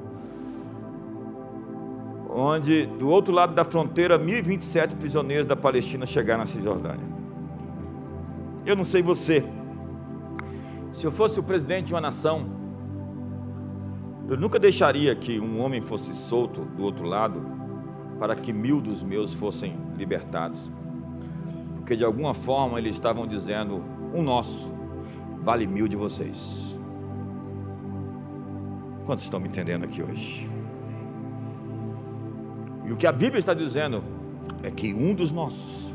[2.29, 7.05] onde do outro lado da fronteira 1027 prisioneiros da Palestina chegaram na Cisjordânia.
[8.65, 9.43] Eu não sei você,
[11.01, 12.45] se eu fosse o presidente de uma nação,
[14.29, 17.41] eu nunca deixaria que um homem fosse solto do outro lado
[18.17, 20.71] para que mil dos meus fossem libertados
[21.91, 23.83] porque de alguma forma eles estavam dizendo:
[24.13, 24.71] o nosso
[25.41, 26.79] vale mil de vocês.
[29.05, 30.49] Quantos estão me entendendo aqui hoje?
[32.85, 34.01] E o que a Bíblia está dizendo
[34.63, 35.93] é que um dos nossos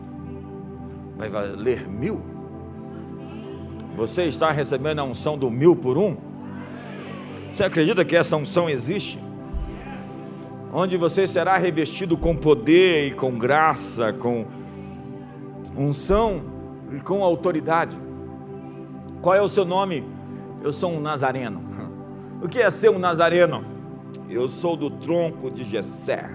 [1.17, 2.36] vai valer mil.
[3.97, 6.16] Você está recebendo a unção do mil por um?
[7.51, 9.18] Você acredita que essa unção existe?
[10.70, 14.44] Onde você será revestido com poder e com graça, com
[15.74, 16.42] unção
[16.94, 17.97] e com autoridade.
[19.22, 20.05] Qual é o seu nome?
[20.62, 21.64] Eu sou um nazareno.
[22.38, 23.64] O que é ser um nazareno?
[24.28, 26.28] Eu sou do tronco de Jessé.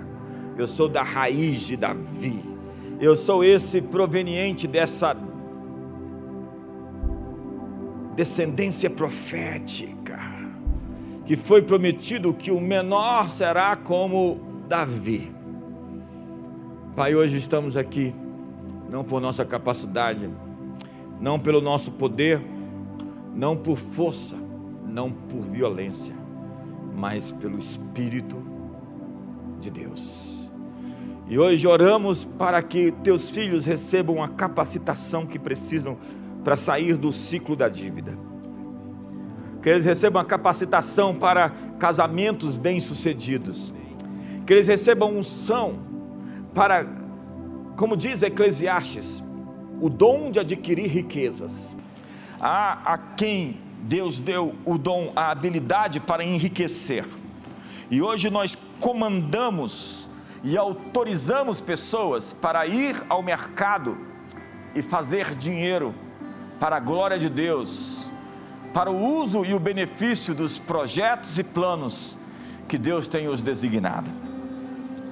[0.57, 2.43] Eu sou da raiz de Davi.
[2.99, 5.15] Eu sou esse proveniente dessa
[8.15, 10.19] descendência profética
[11.25, 15.31] que foi prometido que o menor será como Davi.
[16.95, 18.13] Pai, hoje estamos aqui
[18.89, 20.29] não por nossa capacidade,
[21.21, 22.41] não pelo nosso poder,
[23.33, 24.35] não por força,
[24.85, 26.13] não por violência,
[26.93, 28.43] mas pelo Espírito
[29.61, 30.49] de Deus.
[31.29, 35.97] E hoje oramos para que teus filhos recebam a capacitação que precisam
[36.43, 38.17] para sair do ciclo da dívida.
[39.61, 43.73] Que eles recebam a capacitação para casamentos bem-sucedidos.
[44.45, 45.79] Que eles recebam unção
[46.53, 46.85] para
[47.81, 49.23] como diz Eclesiastes,
[49.81, 51.75] o dom de adquirir riquezas.
[52.39, 57.07] Há a quem Deus deu o dom, a habilidade para enriquecer.
[57.89, 60.07] E hoje nós comandamos
[60.43, 63.97] e autorizamos pessoas para ir ao mercado
[64.75, 65.93] e fazer dinheiro
[66.61, 68.05] para a glória de Deus,
[68.71, 72.15] para o uso e o benefício dos projetos e planos
[72.67, 74.11] que Deus tem os designado.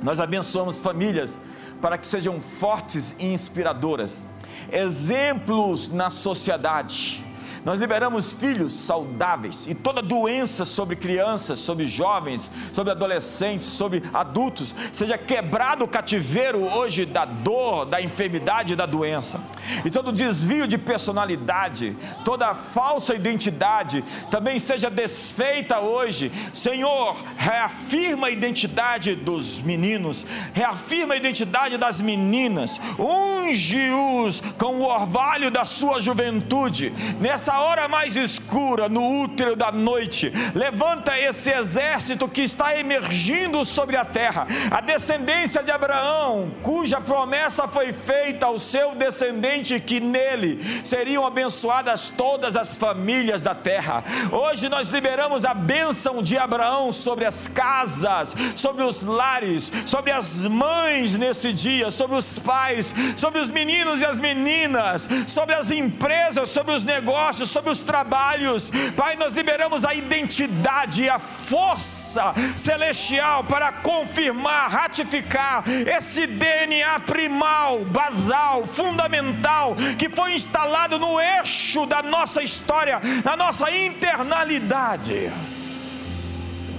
[0.04, 1.42] Nós abençoamos famílias
[1.82, 4.28] para que sejam fortes e inspiradoras,
[4.72, 7.26] exemplos na sociedade
[7.70, 14.74] nós liberamos filhos saudáveis e toda doença sobre crianças, sobre jovens, sobre adolescentes, sobre adultos,
[14.92, 19.40] seja quebrado o cativeiro hoje da dor, da enfermidade e da doença.
[19.86, 21.96] E todo desvio de personalidade,
[22.26, 26.32] toda falsa identidade também seja desfeita hoje.
[26.56, 35.52] Senhor, reafirma a identidade dos meninos, reafirma a identidade das meninas, unge-os com o orvalho
[35.52, 36.92] da sua juventude.
[37.22, 43.96] Nessa hora mais escura, no útero da noite, levanta esse exército que está emergindo sobre
[43.98, 50.60] a terra, a descendência de Abraão, cuja promessa foi feita ao seu descendente, que nele
[50.84, 54.04] seriam abençoadas todas as famílias da terra.
[54.32, 60.46] Hoje nós liberamos a bênção de Abraão sobre as casas, sobre os lares, sobre as
[60.46, 66.50] mães nesse dia, sobre os pais, sobre os meninos e as meninas, sobre as empresas,
[66.50, 68.72] sobre os negócios negócios, sobre os trabalhos.
[68.96, 77.86] Pai, nós liberamos a identidade e a força celestial para confirmar, ratificar esse DNA primal,
[77.86, 85.32] basal, fundamental, que foi instalado no eixo da nossa história, na nossa internalidade.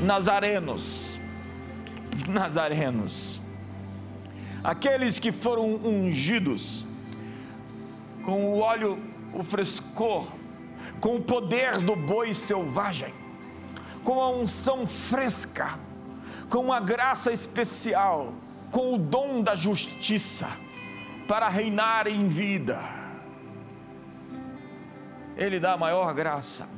[0.00, 1.20] Nazarenos,
[2.28, 3.40] Nazarenos,
[4.64, 6.86] aqueles que foram ungidos
[8.24, 8.98] com o óleo,
[9.32, 10.39] o frescor
[11.01, 13.12] com o poder do boi selvagem,
[14.05, 15.78] com a unção fresca,
[16.48, 18.34] com a graça especial,
[18.70, 20.48] com o dom da justiça,
[21.26, 22.78] para reinar em vida.
[25.36, 26.68] Ele dá maior graça,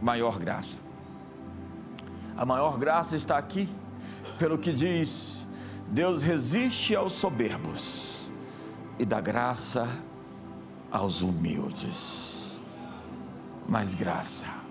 [0.00, 0.76] maior graça.
[2.34, 3.68] A maior graça está aqui,
[4.38, 5.46] pelo que diz:
[5.88, 8.32] Deus resiste aos soberbos
[8.98, 9.86] e dá graça
[10.90, 12.31] aos humildes
[13.68, 14.61] mais graça.